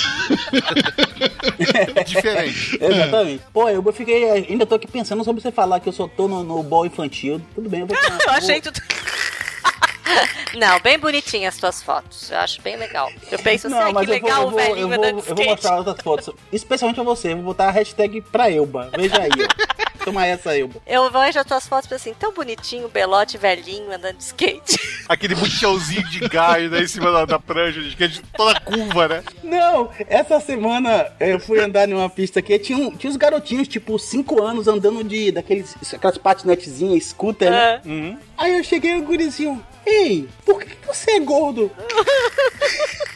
[1.94, 2.78] é diferente.
[2.80, 3.42] Exatamente.
[3.52, 4.30] Pô, eu fiquei.
[4.30, 7.40] Ainda tô aqui pensando sobre você falar que eu só tô no, no bol infantil.
[7.54, 7.96] Tudo bem, eu vou.
[8.26, 8.80] Eu achei tudo.
[10.56, 12.30] Não, bem bonitinhas as tuas fotos.
[12.30, 13.10] Eu acho bem legal.
[13.30, 14.96] Eu penso assim, Não, ai, que eu vou, legal eu o vou, velhinho eu vou,
[14.96, 16.30] andando de eu vou mostrar outras fotos.
[16.52, 17.34] Especialmente a você.
[17.34, 18.90] Vou botar a hashtag pra Elba.
[18.96, 19.85] Veja aí, ó.
[20.06, 20.80] Toma essa, Elba.
[20.86, 24.78] Eu vejo as tuas fotos e assim, tão bonitinho, belote velhinho andando de skate.
[25.08, 29.24] Aquele buchãozinho de gás né, em cima da, da prancha de skate, toda curva, né?
[29.42, 33.98] Não, essa semana eu fui andar numa pista aqui, tinha, um- tinha uns garotinhos, tipo,
[33.98, 37.80] 5 anos, andando de daqueles, aquelas patinetezinhas, scooter, né?
[37.84, 38.16] Uhum.
[38.38, 41.68] Aí eu cheguei no gurizinho, ei, por que, que você é gordo?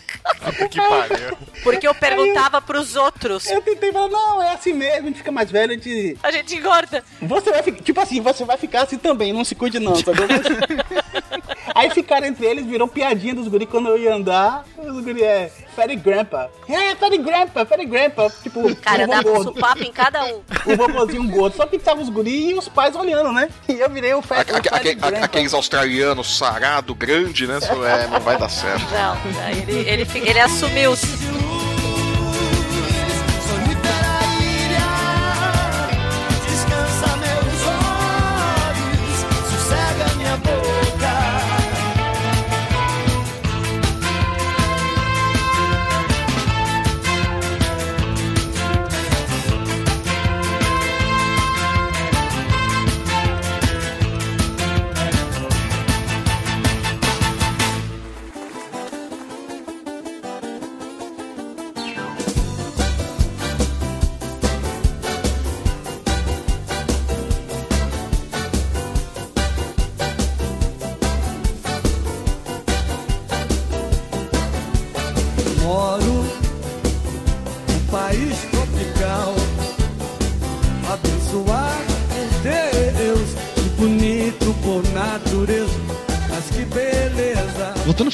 [0.71, 1.37] Que pariu.
[1.63, 3.47] Porque eu perguntava pros outros.
[3.47, 6.17] Eu tentei falar, não, é assim mesmo, a gente fica mais velho, a gente...
[6.23, 7.05] A gente engorda.
[7.21, 10.19] Você vai ficar, tipo assim, você vai ficar assim também, não se cuide não, sabe?
[11.75, 15.51] Aí ficaram entre eles, virou piadinha dos guri quando eu ia andar, os guri é,
[15.81, 16.51] Fatty Grandpa.
[16.69, 19.53] É, Fatty Grandpa, Fatty Grandpa, tipo, Cara, um pro gordo.
[19.55, 20.41] papo em cada um.
[20.67, 23.49] O vovozinho gordo, só que tava os guri e os pais olhando, né?
[23.67, 25.25] E eu virei o Fatty, o Aque- aque- Grandpa.
[25.25, 27.59] aqueles australianos sarado, grande, né?
[27.59, 28.85] Isso é, não vai dar certo.
[28.93, 29.17] Não,
[29.51, 30.93] ele, ele, ele assumiu.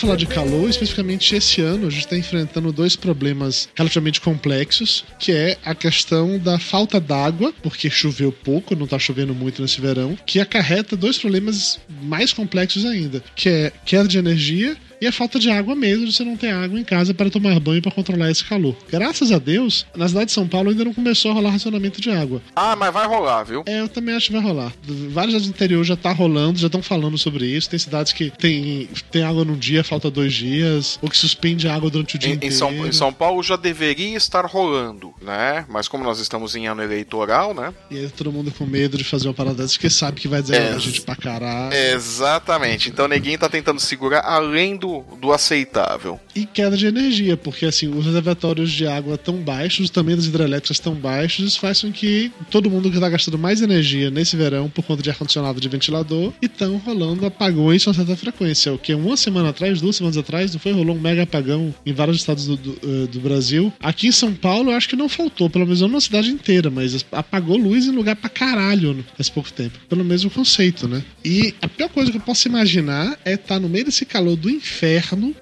[0.06, 5.32] Falar de calor, especificamente esse ano, a gente está enfrentando dois problemas relativamente complexos, que
[5.32, 10.16] é a questão da falta d'água, porque choveu pouco, não está chovendo muito nesse verão,
[10.24, 15.38] que acarreta dois problemas mais complexos ainda, que é queda de energia e a falta
[15.38, 18.30] de água mesmo, de você não ter água em casa para tomar banho para controlar
[18.30, 18.74] esse calor.
[18.90, 22.10] Graças a Deus, na cidade de São Paulo ainda não começou a rolar racionamento de
[22.10, 22.40] água.
[22.54, 23.62] Ah, mas vai rolar, viu?
[23.66, 24.72] É, eu também acho que vai rolar.
[24.84, 27.68] Vários cidades do interior já tá rolando, já estão falando sobre isso.
[27.70, 31.74] Tem cidades que tem, tem água num dia, falta dois dias, ou que suspende a
[31.74, 32.54] água durante o dia Em, em inteiro.
[32.56, 35.64] São, em São Paulo já deveria estar rolando, né?
[35.68, 37.72] Mas como nós estamos em ano eleitoral, né?
[37.90, 40.56] E aí todo mundo com medo de fazer uma parada porque sabe que vai dizer
[40.60, 40.72] É.
[40.72, 41.74] a gente pra caralho.
[41.74, 42.88] Exatamente.
[42.88, 44.85] Então ninguém tá tentando segurar além do,
[45.20, 46.20] do aceitável.
[46.34, 50.76] E queda de energia, porque assim, os reservatórios de água estão baixos, também das hidrelétricas
[50.76, 54.68] estão baixos, isso faz com que todo mundo que tá gastando mais energia nesse verão
[54.68, 58.72] por conta de ar-condicionado de ventilador, e estão rolando apagões com certa frequência.
[58.72, 60.72] O que uma semana atrás, duas semanas atrás, não foi?
[60.72, 63.72] Rolou um mega apagão em vários estados do, do, eh, do Brasil.
[63.80, 66.70] Aqui em São Paulo, eu acho que não faltou, pelo menos não na cidade inteira,
[66.70, 69.78] mas apagou luz em lugar pra caralho faz pouco tempo.
[69.88, 71.02] Pelo mesmo conceito, né?
[71.24, 74.50] E a pior coisa que eu posso imaginar é estar no meio desse calor do
[74.50, 74.75] inferno,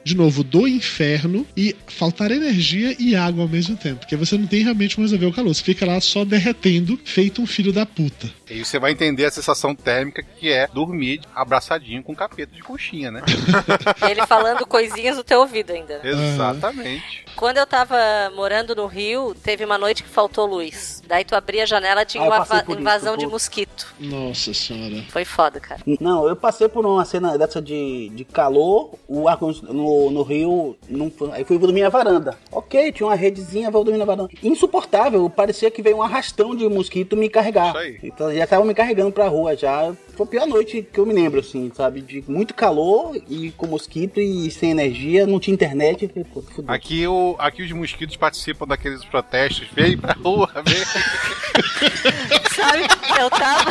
[0.05, 4.01] de novo, do inferno, e faltar energia e água ao mesmo tempo.
[4.01, 5.55] Porque você não tem realmente como resolver o calor.
[5.55, 8.29] Você fica lá só derretendo, feito um filho da puta.
[8.49, 13.11] E você vai entender a sensação térmica que é dormir abraçadinho com capeta de coxinha,
[13.11, 13.23] né?
[14.09, 16.01] Ele falando coisinhas no teu ouvido ainda.
[16.05, 17.25] Exatamente.
[17.35, 17.97] Quando eu tava
[18.35, 21.03] morando no Rio, teve uma noite que faltou luz.
[21.07, 23.93] Daí tu abria a janela tinha Ah, uma por isso, invasão de mosquito.
[23.99, 25.05] Nossa senhora.
[25.09, 25.81] Foi foda, cara.
[26.01, 30.77] Não, eu passei por uma cena dessa de, de calor, o ar no, no Rio,
[31.17, 32.37] foi- aí fui dormir na varanda.
[32.53, 32.93] Ok.
[32.93, 34.29] tinha uma redezinha, vou dormir na varanda.
[34.43, 37.69] Insuportável, parecia que veio um arrastão de mosquito me carregar.
[37.71, 37.99] Isso aí.
[38.03, 39.93] Então já tava me carregando pra rua já.
[40.17, 42.01] Foi a pior noite que eu me lembro, assim, sabe?
[42.01, 46.07] De muito calor e com mosquito e sem energia, não tinha internet.
[46.09, 46.45] falei, pô.
[46.69, 49.67] Aqui, o, aqui os mosquitos participam daqueles protestos.
[49.75, 50.85] Vem pra rua, vem.
[52.55, 52.83] Sabe,
[53.21, 53.71] eu tava.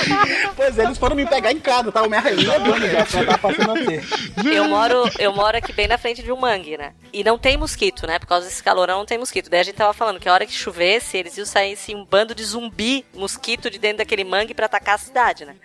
[0.56, 3.70] Pois é, eles foram me pegar em casa, tava me arranhando já, já tava passando
[3.72, 4.04] a ter.
[4.52, 6.92] Eu moro, eu moro aqui bem na frente de um mangue, né?
[7.12, 8.18] E não tem mosquito, né?
[8.18, 9.48] Por causa desse calorão não tem mosquito.
[9.50, 12.04] Daí a gente tava falando que a hora que chovesse, eles iam sair assim, um
[12.04, 15.54] bando de zumbi mosquito de dentro daquele mangue pra atacar a cidade, né?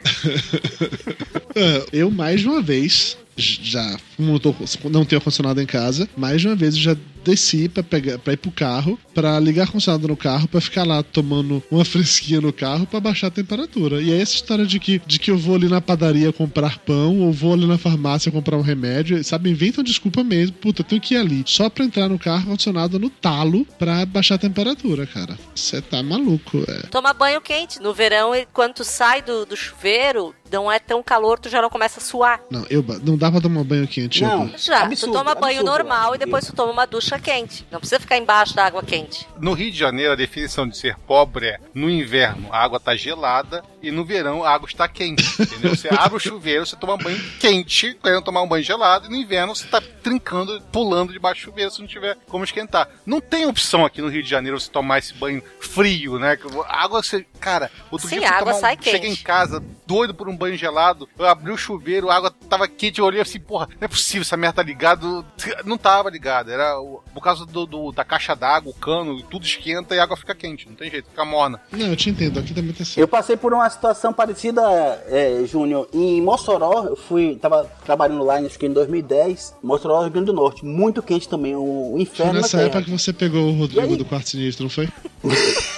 [1.58, 4.56] É, Eu, mais de uma vez, já como eu tô-
[4.90, 8.34] não tenho ar-condicionado em casa, mais de uma vez eu já desci pra, pegar, pra
[8.34, 12.54] ir pro carro, pra ligar ar-condicionado no carro, pra ficar lá tomando uma fresquinha no
[12.54, 14.02] carro pra baixar a temperatura.
[14.02, 17.20] E aí essa história de que, de que eu vou ali na padaria comprar pão,
[17.22, 20.56] ou vou ali na farmácia comprar um remédio, sabe, inventam desculpa mesmo.
[20.58, 24.06] Puta, eu tenho que ir ali só pra entrar no carro ar-condicionado no talo pra
[24.06, 25.38] baixar a temperatura, cara.
[25.56, 26.88] Você tá maluco, é.
[26.88, 27.82] Toma banho quente.
[27.82, 31.70] No verão, quando tu sai do, do chuveiro, não é tão calor, tu já não
[31.70, 32.40] começa a suar.
[32.50, 34.24] Não, eu, não dá pra tomar banho quente.
[34.24, 34.44] Não.
[34.44, 34.58] Elba.
[34.58, 37.68] Já, Absurdo, tu toma banho absurdo, normal e depois tu toma uma ducha quente.
[37.70, 39.28] Não precisa ficar embaixo da água quente.
[39.40, 42.96] No Rio de Janeiro, a definição de ser pobre é: no inverno a água tá
[42.96, 45.24] gelada e no verão a água está quente.
[45.42, 45.76] Entendeu?
[45.76, 49.16] Você abre o chuveiro, você toma banho quente, querendo tomar um banho gelado, e no
[49.16, 52.90] inverno você tá trincando, pulando debaixo do chuveiro se não tiver como esquentar.
[53.06, 56.38] Não tem opção aqui no Rio de Janeiro você tomar esse banho frio, né?
[56.68, 57.26] A água você.
[57.40, 59.24] Cara, outro Sim, dia fui água tomar um- sai cheguei em quente.
[59.24, 63.06] casa, doido por um banho gelado, eu abri o chuveiro, a água tava quente, eu
[63.06, 65.24] olhei assim, porra, não é possível, essa merda tá ligado.
[65.64, 69.46] Não tava ligado, era o- por causa do, do- da caixa d'água, o cano, tudo
[69.46, 71.62] esquenta e a água fica quente, não tem jeito, fica morna.
[71.72, 73.00] Não, eu te entendo, aqui também tá assim.
[73.00, 74.62] Eu passei por uma situação parecida,
[75.08, 80.12] é, Júnior, em Mossoró, eu fui, tava trabalhando lá, acho que em 2010, Mossoró, Rio
[80.12, 83.50] Grande do Norte, muito quente também, o, Foi inferno na nessa época que você pegou
[83.50, 84.90] o Rodrigo do Quarto Sinistro, não foi?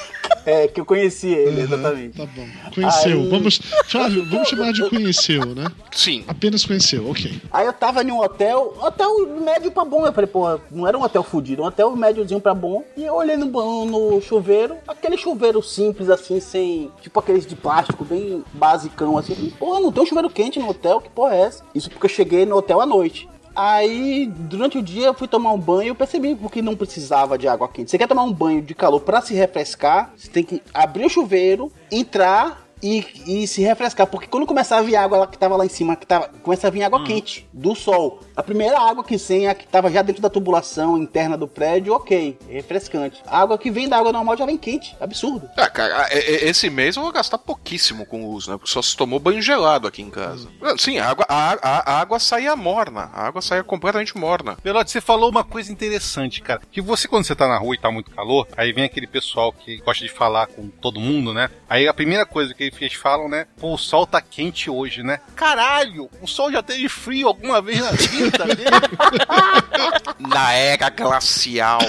[0.47, 2.17] É, que eu conheci ele, exatamente.
[2.17, 2.47] Tá bom.
[2.73, 3.19] Conheceu.
[3.19, 3.59] Aí- Vamos.
[3.85, 5.65] Flávio, vamos chamar de conheceu, né?
[5.91, 6.23] Sim.
[6.25, 7.41] Apenas conheceu, ok.
[7.51, 10.05] Aí eu tava em um hotel, hotel médio pra bom.
[10.05, 12.81] Eu falei, pô, não era um hotel fudido, um hotel médiozinho pra bom.
[12.95, 13.45] E eu olhei no,
[13.85, 16.89] no chuveiro, aquele chuveiro simples assim, sem.
[17.01, 19.33] Tipo aqueles de plástico, bem basicão assim.
[19.33, 21.63] Eu falei, Porra, não tem um chuveiro quente no hotel, que porra é essa?
[21.75, 23.27] Isso porque eu cheguei no hotel à noite.
[23.59, 27.47] Aí, durante o dia, eu fui tomar um banho e percebi porque não precisava de
[27.47, 27.89] água quente.
[27.89, 31.09] Você quer tomar um banho de calor pra se refrescar, você tem que abrir o
[31.09, 33.05] chuveiro, entrar e,
[33.43, 34.07] e se refrescar.
[34.07, 36.67] Porque quando começar a vir água lá que tava lá em cima, que tava, começa
[36.67, 38.21] a vir água quente do sol.
[38.35, 41.93] A primeira água que vem, a que tava já dentro da tubulação interna do prédio,
[41.93, 43.21] ok, é refrescante.
[43.25, 45.49] A água que vem da água normal já vem quente, absurdo.
[45.57, 48.57] Ah, cara, é- é- esse mês eu vou gastar pouquíssimo com uso, né?
[48.57, 50.47] Porque só se tomou banho gelado aqui em casa.
[50.61, 53.09] Ah, Sim, a água, a, a- a água saía morna.
[53.13, 54.57] A água saía completamente morna.
[54.63, 56.61] Belote, você falou uma coisa interessante, cara.
[56.71, 59.51] Que você, quando você tá na rua e tá muito calor, aí vem aquele pessoal
[59.51, 61.49] que gosta de falar com todo mundo, né?
[61.69, 63.45] Aí a primeira coisa que eles falam, né?
[63.59, 65.19] Pô, o sol tá quente hoje, né?
[65.35, 68.69] Caralho, o sol já teve frio alguma vez na vida dele.
[70.19, 71.79] Na era glacial.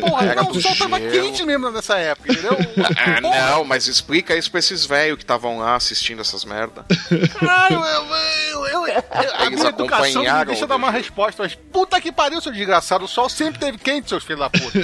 [0.00, 1.10] Porra, Era não, o sol tava gelo.
[1.12, 2.56] quente mesmo nessa época, entendeu?
[2.96, 6.84] Ah, não, mas explica isso pra esses velhos que estavam lá assistindo essas merda.
[7.38, 9.04] Caralho, eu, eu, eu, eu-
[9.36, 9.68] a minha educação
[10.06, 13.58] acompanharam deixa o dar uma resposta, mas puta que pariu, seu desgraçado, o sol sempre
[13.58, 14.78] teve quente, seus filhos da puta.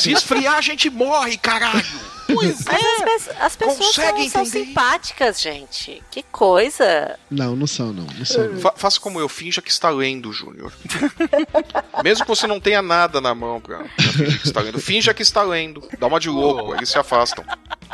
[0.00, 1.84] Se esfriar, a gente morre, caralho.
[2.26, 6.02] Pois Mas as, pe- as pessoas Consegue são, são simpáticas, gente.
[6.10, 7.18] Que coisa.
[7.30, 8.04] Não, não são, não.
[8.04, 8.48] Não são.
[8.48, 8.60] não.
[8.60, 10.72] Fa- faça como eu, finja que está lendo, Júnior.
[12.02, 14.78] Mesmo que você não tenha nada na mão pra, pra fingir que está lendo.
[14.80, 15.82] Finja que está lendo.
[15.98, 17.44] Dá uma de louco, eles se afastam.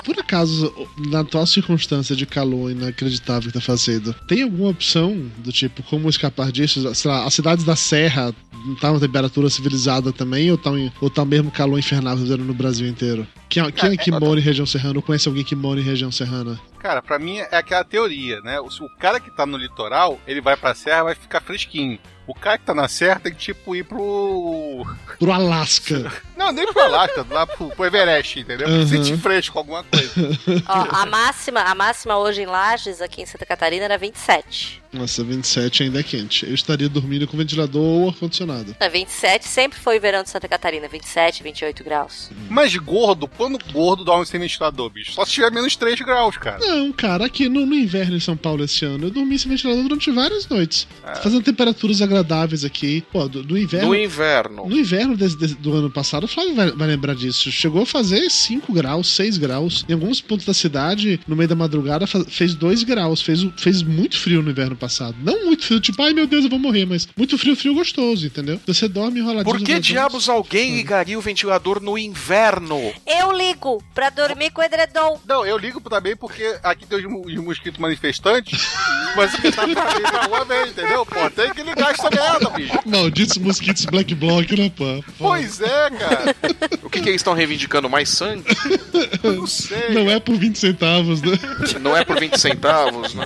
[0.05, 0.73] Por acaso,
[1.11, 6.09] na atual circunstância de calor inacreditável que tá fazendo, tem alguma opção do tipo como
[6.09, 6.93] escapar disso?
[6.95, 8.35] Sei lá, as cidades da Serra
[8.65, 12.55] não tá uma temperatura civilizada também ou tá, em- ou tá mesmo calor infernal no
[12.55, 13.27] Brasil inteiro?
[13.49, 16.11] Quem, quem é que mora em região serrana ou conhece alguém que mora em região
[16.11, 16.59] serrana?
[16.83, 18.61] Cara, pra mim é aquela teoria, né?
[18.61, 21.99] O, o cara que tá no litoral, ele vai pra serra vai ficar fresquinho.
[22.27, 24.87] O cara que tá na serra tem que, tipo, ir pro.
[25.19, 26.13] Pro Alasca.
[26.37, 28.69] Não, nem pro Alasca, lá pro, pro Everest, entendeu?
[28.69, 28.87] Uhum.
[28.87, 30.13] Sentir fresco, alguma coisa.
[30.69, 34.83] Ó, a máxima, a máxima hoje em Lages, aqui em Santa Catarina, era 27.
[34.93, 36.47] Nossa, 27 ainda é quente.
[36.47, 38.77] Eu estaria dormindo com ventilador ou ar-condicionado.
[38.79, 42.31] Não, 27 sempre foi verão de Santa Catarina, 27, 28 graus.
[42.51, 45.13] Mas gordo, quando gordo dorme sem ventilador, bicho?
[45.13, 46.59] Só se tiver menos 3 graus, cara.
[46.75, 49.83] Não, cara, aqui no, no inverno em São Paulo esse ano, eu dormi sem ventilador
[49.83, 50.87] durante várias noites.
[51.07, 51.17] É.
[51.17, 53.05] Fazendo temperaturas agradáveis aqui.
[53.13, 53.89] Pô, do, do inverno.
[53.89, 54.67] No inverno.
[54.69, 57.51] No inverno desse- desse- do ano passado, o Flávio vai, vai lembrar disso.
[57.53, 59.85] Chegou a fazer 5 graus, 6 graus.
[59.89, 63.21] Em alguns pontos da cidade, no meio da madrugada, fa- fez 2 graus.
[63.21, 65.15] Fez, fez muito frio no inverno passado.
[65.23, 68.27] Não muito frio, tipo, ai meu Deus, eu vou morrer, mas muito frio, frio gostoso,
[68.27, 68.61] entendeu?
[68.67, 69.45] Você dorme enroladinho.
[69.59, 72.81] Por que diabos alguém ligaria o ventilador no inverno?
[73.07, 75.21] Eu ligo pra dormir com edredom.
[75.27, 78.69] Não, eu ligo também porque aqui tem os, os mosquitos manifestantes,
[79.17, 81.05] mas você tá pra ir pra rua bem, entendeu?
[81.05, 82.79] Pô, tem que ligar essa merda, bicho.
[82.93, 85.03] Malditos mosquitos black block, né, pô?
[85.19, 86.37] Pois é, cara.
[86.83, 87.89] O que, que eles estão reivindicando?
[87.89, 88.45] Mais sangue?
[89.25, 89.91] Não sei.
[89.91, 91.33] Não é por 20 centavos, né?
[91.81, 93.25] Não é por 20 centavos, né?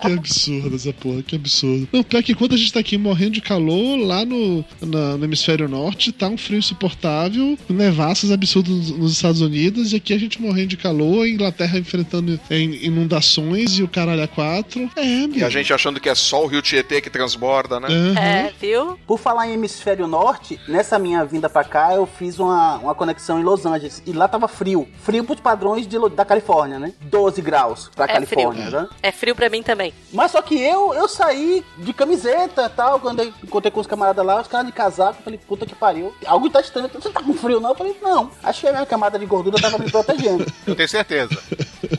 [0.00, 1.88] Que absurdo essa porra, que absurdo.
[1.92, 5.24] Não, pior que enquanto a gente tá aqui morrendo de calor, lá no, na- no
[5.24, 10.18] hemisfério norte tá um frio insuportável, nevascas absurdas nos, nos Estados Unidos, e aqui a
[10.18, 14.88] gente morrendo de calor, a Inglaterra enfrentando inundações e o caralho a quatro.
[14.96, 15.38] É, meu.
[15.38, 17.88] E a gente achando que é só o rio Tietê que transborda, né?
[17.90, 18.27] É,
[18.60, 18.98] viu?
[19.06, 23.38] Por falar em hemisfério norte, nessa minha vinda pra cá, eu fiz uma, uma conexão
[23.38, 24.02] em Los Angeles.
[24.06, 24.88] E lá tava frio.
[25.02, 26.92] Frio pros padrões de da Califórnia, né?
[27.02, 28.80] 12 graus pra É Califórnia, frio.
[28.82, 28.88] né?
[29.02, 29.92] É frio pra mim também.
[30.12, 33.86] Mas só que eu, eu saí de camiseta e tal, quando eu encontrei com os
[33.86, 36.14] camaradas lá, os caras de casaco, eu falei, puta que pariu.
[36.26, 37.70] Algo tá estranho, você tá com frio não?
[37.70, 38.30] Eu falei, não.
[38.42, 40.46] Achei que a minha camada de gordura tava me protegendo.
[40.66, 41.36] Eu tenho certeza.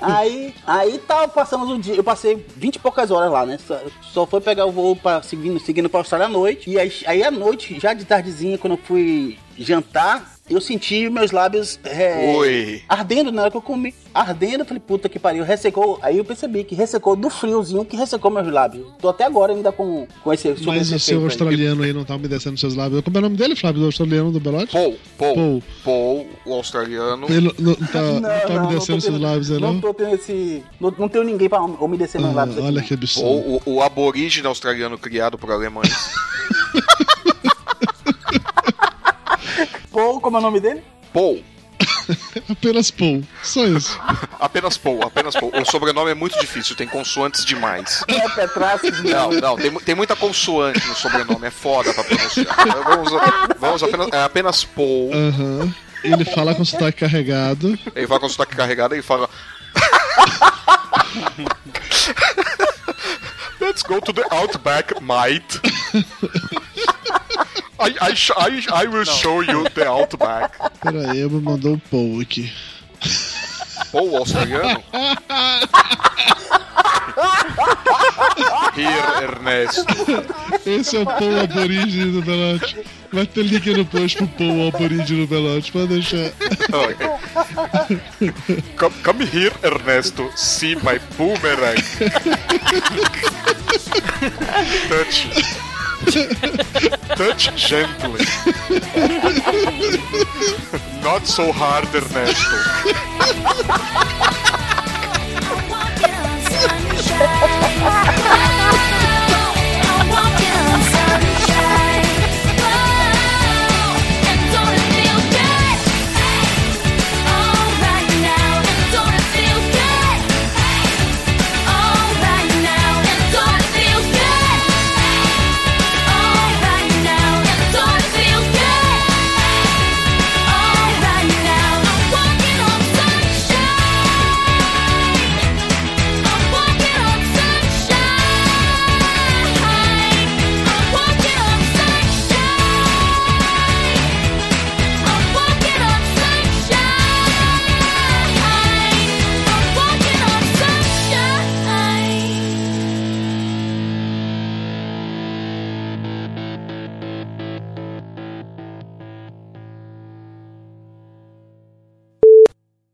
[0.01, 1.95] Aí, aí tal, passamos um dia.
[1.95, 3.57] Eu passei 20 e poucas horas lá, né?
[3.65, 6.69] Só, só foi pegar o voo pra, seguindo, seguindo pra Austrália à noite.
[6.69, 11.32] E aí, aí à noite, já de tardezinha, quando eu fui jantar, eu senti meus
[11.32, 12.82] lábios é, Oi.
[12.89, 13.93] ardendo na hora que eu comi.
[14.14, 16.00] Ardendo, eu falei, puta que pariu, ressecou.
[16.02, 18.88] Aí eu percebi que ressecou do friozinho que ressecou meus lábios.
[19.00, 21.26] Tô até agora ainda com, com esse sob Mas esse o seu efeito aí.
[21.26, 23.02] australiano aí não tá umedecendo seus lábios.
[23.02, 23.82] Como é o nome dele, Flávio?
[23.82, 24.72] Do australiano do Belote?
[24.74, 25.64] Paul, Paul, Paul.
[25.84, 27.28] Paul, o australiano.
[27.30, 29.82] Ele não, não tá, não, tá não, umedecendo tô seus tendo- lábios aí, Não não?
[29.82, 30.64] tô tendo esse.
[30.80, 32.66] Não, não tenho ninguém pra umedecer meus Ah, lábios aqui.
[32.68, 32.88] olha não.
[32.88, 33.28] que absurdo.
[33.30, 35.89] Ou o, o aborígene australiano criado por alemães.
[40.00, 40.82] Paul, como é o nome dele?
[41.14, 41.43] Paul.
[42.50, 43.22] Apenas Paul.
[43.43, 44.00] Só isso.
[44.39, 45.52] Apenas Paul, apenas Paul.
[45.54, 48.02] O sobrenome é muito difícil, tem consoantes demais.
[48.08, 52.56] É Petraços, Não, não, tem, tem muita consoante no sobrenome, é foda pra pronunciar.
[52.86, 53.12] Vamos,
[53.60, 55.12] vamos apenas, é apenas Paul.
[55.14, 55.74] Aham.
[56.02, 57.78] Ele fala com sotaque carregado.
[57.93, 59.30] Ele vai com o sotaque carregado e fala.
[63.60, 65.60] Let's go to the Outback, mate.
[67.80, 70.57] I, I, sh- I, I will show you the Outback.
[70.82, 72.51] Pera aí, me mandou um Paul aqui.
[73.91, 74.84] Paul australiano?
[78.75, 79.86] Here, Ernesto.
[80.65, 82.77] Esse é o Paul aborígene do Belote.
[83.11, 85.71] Vai ter link no post pro Paul aborígene do Belote.
[85.71, 86.32] Pode deixar.
[88.77, 90.30] Come, come here, Ernesto.
[90.36, 91.82] See my boomerang.
[94.89, 95.68] Touch.
[96.10, 98.22] Touch gently.
[101.03, 102.57] Not so hard, Ernesto.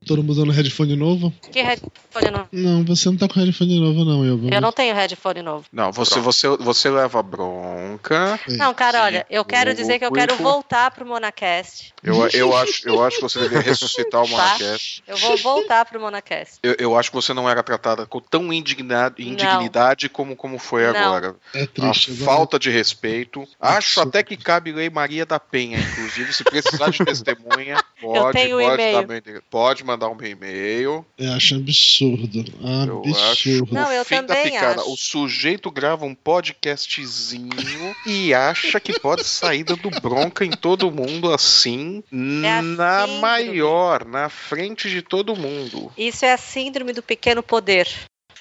[0.05, 1.33] Todo mundo usando headphone novo?
[1.51, 2.47] Que headphone novo?
[2.51, 4.39] Não, você não tá com headphone novo, não, eu.
[4.49, 5.65] Eu não tenho headphone novo.
[5.71, 8.39] Não, você, você, você leva bronca.
[8.49, 11.93] Não, cara, olha, eu quero dizer que eu quero voltar pro Monacast.
[12.03, 14.31] Eu, eu, acho, eu acho que você deveria ressuscitar o Tá?
[14.31, 15.03] Monacast.
[15.07, 16.59] Eu vou voltar pro Monacast.
[16.61, 20.83] Eu, eu acho que você não era tratada com tão indignado, indignidade como, como foi
[20.83, 20.99] Não.
[20.99, 21.35] agora.
[21.53, 23.47] É triste, A falta de respeito.
[23.59, 28.57] Acho até que cabe Lei Maria da Penha, inclusive, se precisar de testemunha, pode, tenho
[28.59, 29.01] pode, e-mail.
[29.01, 29.43] dar meu endereço.
[29.49, 31.05] pode mandar mandar um e-mail.
[31.17, 32.45] Eu acho absurdo.
[32.61, 33.73] Eu acho Absurdo.
[33.73, 34.81] Não, eu o fim da também picada.
[34.81, 34.91] acho.
[34.93, 37.49] O sujeito grava um podcastzinho
[38.05, 43.21] e acha que pode sair dando bronca em todo mundo assim, É na síndrome.
[43.21, 45.91] maior, na frente de todo mundo.
[45.97, 47.87] Isso é a síndrome do pequeno poder.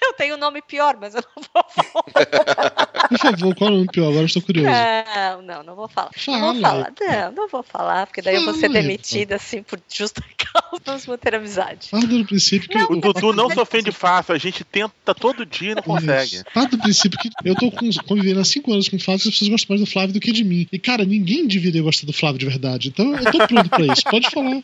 [0.06, 1.64] Eu tenho um nome pior, mas eu não vou.
[3.08, 4.04] Por favor, qual é o nome pior?
[4.08, 4.68] Agora eu estou curioso.
[4.70, 6.10] Não, não, não vou falar.
[6.14, 6.92] não Fala vou falar.
[7.00, 10.82] Não, não vou falar, porque daí eu vou ser Fala demitida assim por justa causa.
[10.84, 11.88] Vamos manter a amizade.
[11.90, 15.72] Parte do princípio que O Dudu não se ofende fácil, a gente tenta todo dia
[15.72, 16.42] e não consegue.
[16.52, 19.28] Parte do princípio que eu tô com- convivendo há cinco anos com o Flávio e
[19.28, 20.66] as pessoas gostam mais do Flávio do que de mim.
[20.72, 22.88] E, cara, ninguém deveria gostar do Flávio de verdade.
[22.88, 24.02] Então eu tô pronto pra isso.
[24.10, 24.62] Pode falar.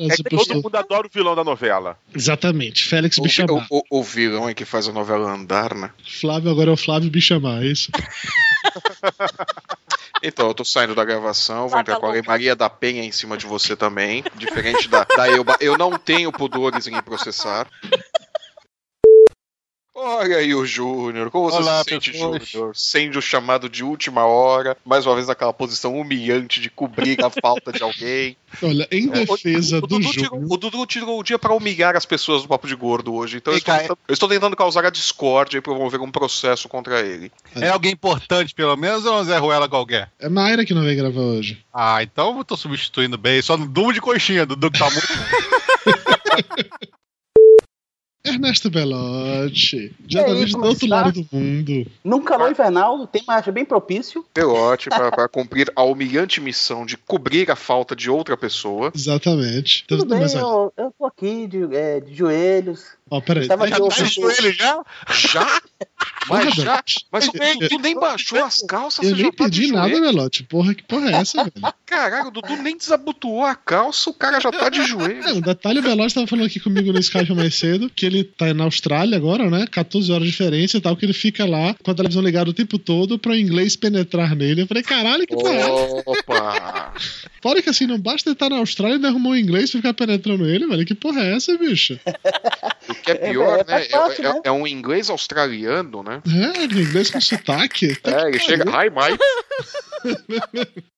[0.00, 1.98] É que todo mundo adora o vilão da novela.
[2.14, 2.84] Exatamente.
[2.84, 3.66] Félix O, Bichamar.
[3.70, 5.90] o, o, o vilão é que faz a novela andar, né?
[6.20, 7.90] Flávio agora é o Flávio Bichamar, é isso?
[10.22, 12.22] Então, eu tô saindo da gravação, vou Tá, entrar tá com a.
[12.22, 14.24] Maria da Penha em cima de você também.
[14.34, 15.56] Diferente da, da Elba.
[15.60, 17.68] Eu não tenho pudores em processar.
[19.98, 22.12] Olha aí o Júnior, como você Olá, se sente.
[22.12, 22.72] Júnior?
[22.74, 27.72] Sendo chamado de última hora, mais uma vez naquela posição humilhante de cobrir a falta
[27.72, 28.36] de alguém.
[28.62, 30.52] Olha, em defesa o, do Dudu tirou, Júnior.
[30.52, 33.54] o Dudu tirou o dia pra humilhar as pessoas do Papo de Gordo hoje, então
[33.54, 37.32] eu estou, tentando, eu estou tentando causar a discórdia e promover um processo contra ele.
[37.54, 40.10] É alguém importante, pelo menos, ou é um Zé Ruela qualquer?
[40.18, 41.64] É Mayra que não vai gravar hoje.
[41.72, 43.40] Ah, então eu tô substituindo bem.
[43.40, 45.06] Só no Dumo de coxinha, Dudu que tá muito.
[48.26, 49.76] Ernesto Belotti.
[49.76, 51.86] E aí, Diretamente do é outro lado do mundo.
[52.04, 54.24] Num calor invernal, o tema acha bem propício.
[54.34, 58.92] Pelote para cumprir a humilhante missão de cobrir a falta de outra pessoa.
[58.94, 59.82] Exatamente.
[59.84, 62.96] Então, Tudo bem, mas, olha, eu, eu tô aqui de, é, de joelhos.
[63.10, 63.46] Ó, peraí.
[63.48, 64.40] Tava Deixa- de deixa- ouvido.
[64.46, 64.82] ele já?
[65.10, 65.60] Já?
[66.28, 66.82] Mas já?
[67.12, 67.32] Mas tu,
[67.68, 70.04] tu nem baixou as calças, Eu nem já tá pedi de nada, joelho.
[70.06, 70.42] Belotti.
[70.44, 71.74] Porra, que porra é essa, velho?
[71.86, 75.22] Caralho, o Dudu nem desabotoou a calça, o cara já tá de joelho.
[75.22, 78.24] É, o detalhe, o Belotti tava falando aqui comigo no Skype mais cedo, que ele
[78.24, 79.66] tá na Austrália agora, né?
[79.70, 82.54] 14 horas de diferença e tal, que ele fica lá com a televisão ligada o
[82.54, 84.62] tempo todo pra o inglês penetrar nele.
[84.62, 86.02] Eu falei, caralho, que porra é essa?
[86.06, 86.92] Opa!
[87.40, 89.94] Fora que assim, não basta ele estar na Austrália e arrumou um inglês pra ficar
[89.94, 90.84] penetrando ele, velho.
[90.84, 91.98] Que porra é essa, bicho?
[93.00, 93.64] O que é pior, é, né?
[93.64, 94.40] faz parte, é, né?
[94.44, 96.22] é um inglês australiano, né?
[96.26, 97.94] É, inglês com sotaque.
[97.96, 98.64] Tá É, ele chega.
[98.64, 99.18] Hi, Mike.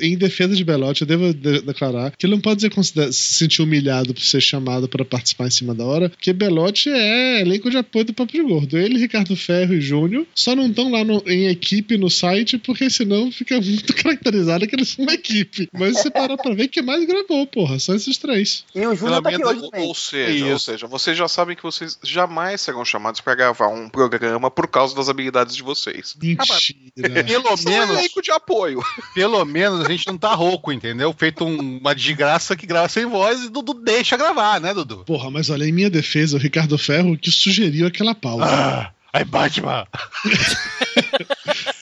[0.00, 4.14] Em defesa de Belotti, eu devo de- declarar que ele não pode se sentir humilhado
[4.14, 8.04] por ser chamado para participar em cima da hora, porque Belotti é elenco de apoio
[8.06, 8.76] do Papo de Gordo.
[8.78, 12.88] Ele, Ricardo Ferro e Júnior só não estão lá no- em equipe no site, porque
[12.90, 15.68] senão fica muito caracterizado que eles são uma equipe.
[15.72, 18.64] Mas você para pra ver que mais gravou, porra, só esses três.
[18.74, 19.86] E o Júnior tá aqui Pelo hoje também.
[19.86, 20.52] ou seja, Isso.
[20.52, 24.68] ou seja, vocês já sabem que vocês jamais serão chamados para gravar um programa por
[24.68, 26.16] causa das habilidades de vocês.
[26.20, 27.24] Mentira.
[27.24, 28.80] Pelo São um menos, elenco de apoio.
[29.14, 31.14] pelo menos gente não tá rouco, entendeu?
[31.16, 35.04] Feito um- uma desgraça que grava sem voz e Dudu deixa gravar, né, Dudu?
[35.04, 38.44] Porra, mas olha, em minha defesa, o Ricardo Ferro que sugeriu aquela pausa.
[38.46, 39.86] Ah, aí Batman!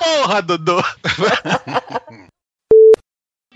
[0.00, 0.82] Porra, Dudu!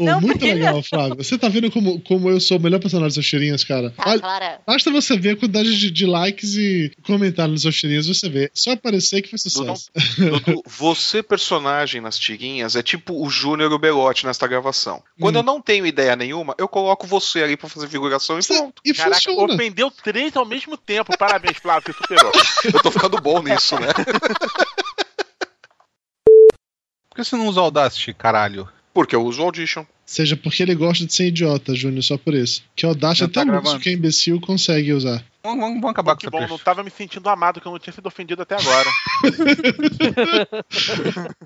[0.01, 1.17] Pô, Não, muito legal, Flávio.
[1.23, 3.91] Você tá vendo como, como eu sou o melhor personagem dos seus tirinhas, cara?
[3.91, 4.59] Tá, Clara.
[4.67, 8.51] Basta você ver a quantidade de, de likes e comentários nos seus tirinhas, você vê.
[8.55, 9.91] Só aparecer que foi sucesso.
[10.17, 15.03] Dudu, você, personagem nas tirinhas, é tipo o Júnior e o Belote nesta gravação.
[15.21, 15.41] Quando Hum.
[15.41, 18.81] eu não tenho ideia nenhuma, eu coloco você ali pra fazer figuração e pronto.
[18.83, 19.53] E Caraca, funciona.
[19.55, 21.15] ofendeu três ao mesmo tempo.
[21.19, 22.33] Parabéns, Flávio, você superou.
[22.73, 23.89] Eu tô ficando bom nisso, né?
[27.09, 28.67] Por que você não usa Audacity, caralho?
[28.93, 29.85] Porque eu uso o Audition.
[30.05, 32.65] Seja porque ele gosta de ser idiota, Júnior, só por isso.
[32.75, 33.81] Que até tá o Lúcio, gravando.
[33.81, 35.25] que é imbecil, consegue usar.
[35.45, 37.73] Vamos, vamos- vamos acabar Que com bom, essa não tava me sentindo amado, que eu
[37.73, 38.89] não tinha sido ofendido até agora.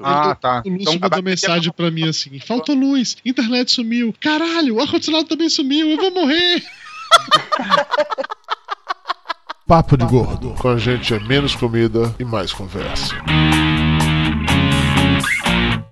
[0.00, 0.62] Ah, tá.
[0.66, 4.12] O Lúcio Então, mandou mensagem pra mim assim: faltou luz, internet sumiu.
[4.20, 6.64] Caralho, o ar-condicionado também sumiu, eu vou morrer.
[9.68, 10.50] Papo de Gordo.
[10.54, 13.14] Com a gente é menos comida e mais conversa.